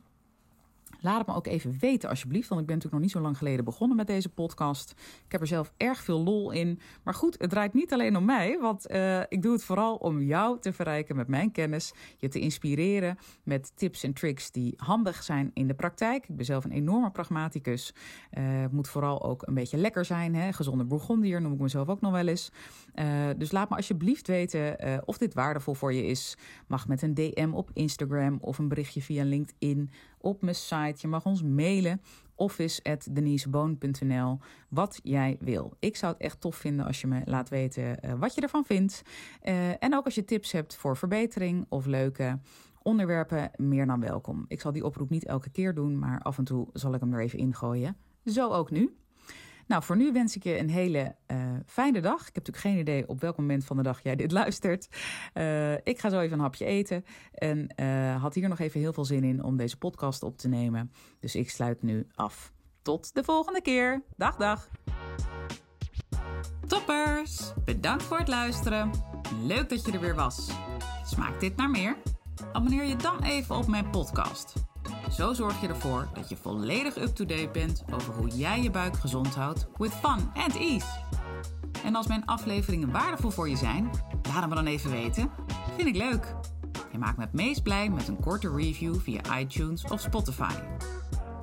Laat 1.02 1.18
het 1.18 1.26
me 1.26 1.34
ook 1.34 1.46
even 1.46 1.76
weten, 1.80 2.08
alsjeblieft. 2.08 2.48
Want 2.48 2.60
ik 2.60 2.66
ben 2.66 2.76
natuurlijk 2.76 3.02
nog 3.02 3.12
niet 3.12 3.20
zo 3.20 3.20
lang 3.20 3.38
geleden 3.38 3.64
begonnen 3.64 3.96
met 3.96 4.06
deze 4.06 4.28
podcast. 4.28 4.90
Ik 5.24 5.32
heb 5.32 5.40
er 5.40 5.46
zelf 5.46 5.72
erg 5.76 6.02
veel 6.02 6.22
lol 6.22 6.50
in. 6.50 6.78
Maar 7.02 7.14
goed, 7.14 7.36
het 7.38 7.50
draait 7.50 7.74
niet 7.74 7.92
alleen 7.92 8.16
om 8.16 8.24
mij. 8.24 8.58
Want 8.60 8.90
uh, 8.90 9.20
ik 9.28 9.42
doe 9.42 9.52
het 9.52 9.64
vooral 9.64 9.96
om 9.96 10.22
jou 10.22 10.60
te 10.60 10.72
verrijken 10.72 11.16
met 11.16 11.28
mijn 11.28 11.52
kennis. 11.52 11.92
Je 12.16 12.28
te 12.28 12.40
inspireren 12.40 13.18
met 13.42 13.72
tips 13.76 14.02
en 14.02 14.12
tricks 14.12 14.50
die 14.50 14.74
handig 14.76 15.22
zijn 15.22 15.50
in 15.54 15.66
de 15.66 15.74
praktijk. 15.74 16.28
Ik 16.28 16.36
ben 16.36 16.44
zelf 16.44 16.64
een 16.64 16.72
enorme 16.72 17.10
pragmaticus. 17.10 17.94
Uh, 18.38 18.44
moet 18.70 18.88
vooral 18.88 19.22
ook 19.22 19.46
een 19.46 19.54
beetje 19.54 19.76
lekker 19.76 20.04
zijn. 20.04 20.34
Hè? 20.34 20.52
Gezonde 20.52 20.84
Bourgondier 20.84 21.40
noem 21.40 21.52
ik 21.52 21.60
mezelf 21.60 21.88
ook 21.88 22.00
nog 22.00 22.12
wel 22.12 22.26
eens. 22.26 22.50
Uh, 22.94 23.28
dus 23.36 23.52
laat 23.52 23.70
me 23.70 23.76
alsjeblieft 23.76 24.26
weten 24.26 25.02
of 25.04 25.18
dit 25.18 25.34
waardevol 25.34 25.74
voor 25.74 25.92
je 25.92 26.06
is. 26.06 26.36
Mag 26.66 26.88
met 26.88 27.02
een 27.02 27.14
DM 27.14 27.50
op 27.52 27.70
Instagram 27.72 28.38
of 28.40 28.58
een 28.58 28.68
berichtje 28.68 29.02
via 29.02 29.24
LinkedIn 29.24 29.90
op 30.18 30.42
mijn 30.42 30.54
site. 30.54 30.94
Je 30.96 31.08
mag 31.08 31.26
ons 31.26 31.42
mailen 31.42 32.00
office.deniseboon.nl 32.34 34.38
wat 34.68 35.00
jij 35.02 35.36
wil. 35.40 35.76
Ik 35.78 35.96
zou 35.96 36.12
het 36.12 36.22
echt 36.22 36.40
tof 36.40 36.56
vinden 36.56 36.86
als 36.86 37.00
je 37.00 37.06
me 37.06 37.20
laat 37.24 37.48
weten 37.48 37.98
uh, 38.04 38.12
wat 38.12 38.34
je 38.34 38.40
ervan 38.40 38.64
vindt. 38.64 39.02
En 39.78 39.94
ook 39.94 40.04
als 40.04 40.14
je 40.14 40.24
tips 40.24 40.52
hebt 40.52 40.76
voor 40.76 40.96
verbetering 40.96 41.66
of 41.68 41.86
leuke 41.86 42.38
onderwerpen, 42.82 43.50
meer 43.56 43.86
dan 43.86 44.00
welkom. 44.00 44.44
Ik 44.48 44.60
zal 44.60 44.72
die 44.72 44.84
oproep 44.84 45.10
niet 45.10 45.24
elke 45.24 45.50
keer 45.50 45.74
doen, 45.74 45.98
maar 45.98 46.20
af 46.20 46.38
en 46.38 46.44
toe 46.44 46.68
zal 46.72 46.94
ik 46.94 47.00
hem 47.00 47.14
er 47.14 47.20
even 47.20 47.38
ingooien. 47.38 47.96
Zo 48.24 48.50
ook 48.50 48.70
nu. 48.70 49.01
Nou, 49.72 49.84
voor 49.84 49.96
nu 49.96 50.12
wens 50.12 50.36
ik 50.36 50.42
je 50.42 50.58
een 50.58 50.70
hele 50.70 51.14
uh, 51.26 51.38
fijne 51.66 52.00
dag. 52.00 52.20
Ik 52.20 52.34
heb 52.34 52.46
natuurlijk 52.46 52.64
geen 52.64 52.78
idee 52.78 53.08
op 53.08 53.20
welk 53.20 53.36
moment 53.36 53.64
van 53.64 53.76
de 53.76 53.82
dag 53.82 54.02
jij 54.02 54.16
dit 54.16 54.32
luistert. 54.40 54.88
Uh, 55.34 55.72
ik 55.72 55.98
ga 55.98 56.10
zo 56.10 56.20
even 56.20 56.32
een 56.32 56.42
hapje 56.42 56.64
eten. 56.64 57.04
En 57.32 57.72
uh, 57.76 58.22
had 58.22 58.34
hier 58.34 58.48
nog 58.48 58.58
even 58.58 58.80
heel 58.80 58.92
veel 58.92 59.04
zin 59.04 59.24
in 59.24 59.42
om 59.42 59.56
deze 59.56 59.76
podcast 59.76 60.22
op 60.22 60.38
te 60.38 60.48
nemen. 60.48 60.92
Dus 61.20 61.34
ik 61.34 61.50
sluit 61.50 61.82
nu 61.82 62.06
af. 62.14 62.52
Tot 62.82 63.14
de 63.14 63.24
volgende 63.24 63.62
keer. 63.62 64.02
Dag, 64.16 64.36
dag. 64.36 64.68
Toppers! 66.66 67.52
Bedankt 67.64 68.02
voor 68.02 68.18
het 68.18 68.28
luisteren. 68.28 68.90
Leuk 69.42 69.68
dat 69.68 69.86
je 69.86 69.92
er 69.92 70.00
weer 70.00 70.14
was. 70.14 70.50
Smaakt 71.04 71.40
dit 71.40 71.56
naar 71.56 71.70
meer? 71.70 71.96
Abonneer 72.52 72.84
je 72.84 72.96
dan 72.96 73.22
even 73.22 73.56
op 73.56 73.66
mijn 73.66 73.90
podcast. 73.90 74.54
Zo 75.16 75.32
zorg 75.32 75.60
je 75.60 75.68
ervoor 75.68 76.08
dat 76.14 76.28
je 76.28 76.36
volledig 76.36 76.96
up-to-date 76.96 77.48
bent 77.52 77.84
over 77.94 78.14
hoe 78.14 78.28
jij 78.28 78.62
je 78.62 78.70
buik 78.70 78.96
gezond 78.96 79.34
houdt 79.34 79.66
with 79.76 79.92
fun 79.92 80.30
and 80.34 80.56
ease. 80.56 80.86
En 81.84 81.94
als 81.94 82.06
mijn 82.06 82.26
afleveringen 82.26 82.90
waardevol 82.90 83.30
voor 83.30 83.48
je 83.48 83.56
zijn, 83.56 83.90
laat 84.22 84.48
me 84.48 84.54
dan 84.54 84.66
even 84.66 84.90
weten. 84.90 85.30
Vind 85.76 85.88
ik 85.88 85.96
leuk. 85.96 86.34
Je 86.92 86.98
maakt 86.98 87.16
me 87.16 87.24
het 87.24 87.32
meest 87.32 87.62
blij 87.62 87.90
met 87.90 88.08
een 88.08 88.20
korte 88.20 88.50
review 88.54 88.94
via 89.00 89.38
iTunes 89.38 89.84
of 89.84 90.00
Spotify. 90.00 90.54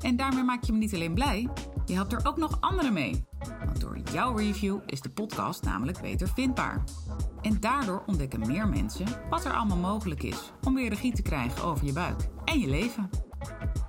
En 0.02 0.16
daarmee 0.16 0.44
maak 0.44 0.64
je 0.64 0.72
me 0.72 0.78
niet 0.78 0.94
alleen 0.94 1.14
blij, 1.14 1.50
je 1.86 1.94
helpt 1.94 2.14
er 2.14 2.22
ook 2.24 2.38
nog 2.38 2.58
anderen 2.62 2.94
mee. 2.94 3.26
Want 3.66 3.82
door 3.82 3.98
jouw 4.12 4.36
review 4.36 4.80
is 4.86 5.02
de 5.02 5.10
podcast 5.10 5.64
namelijk 5.64 6.02
beter 6.02 6.28
vindbaar. 6.28 6.84
En 7.42 7.60
daardoor 7.60 8.04
ontdekken 8.06 8.48
meer 8.48 8.68
mensen 8.68 9.08
wat 9.30 9.46
er 9.46 9.54
allemaal 9.54 9.78
mogelijk 9.78 10.24
is 10.24 10.52
om 10.64 10.76
weer 10.76 10.90
regie 10.90 11.14
te 11.14 11.22
krijgen 11.22 11.64
over 11.64 11.86
je 11.86 11.94
buik 11.94 12.28
en 12.46 12.60
je 12.60 12.68
leven. 12.68 13.29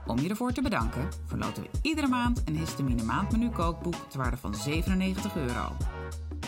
Om 0.07 0.19
je 0.19 0.29
ervoor 0.29 0.53
te 0.53 0.63
bedanken 0.63 1.09
verloten 1.27 1.63
we 1.63 1.69
iedere 1.83 2.07
maand 2.07 2.43
een 2.45 2.57
histamine 2.57 3.03
maandmenu 3.03 3.51
kookboek 3.51 3.95
ter 3.95 4.19
waarde 4.19 4.37
van 4.37 4.55
97 4.55 5.37
euro. 5.37 5.77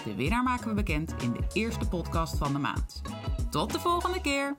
De 0.05 0.15
winnaar 0.15 0.43
maken 0.43 0.69
we 0.69 0.75
bekend 0.75 1.15
in 1.23 1.33
de 1.33 1.45
eerste 1.53 1.89
podcast 1.89 2.37
van 2.39 2.53
de 2.53 2.59
maand. 2.59 3.03
Tot 3.51 3.73
de 3.73 3.81
volgende 3.81 4.21
keer! 4.21 4.57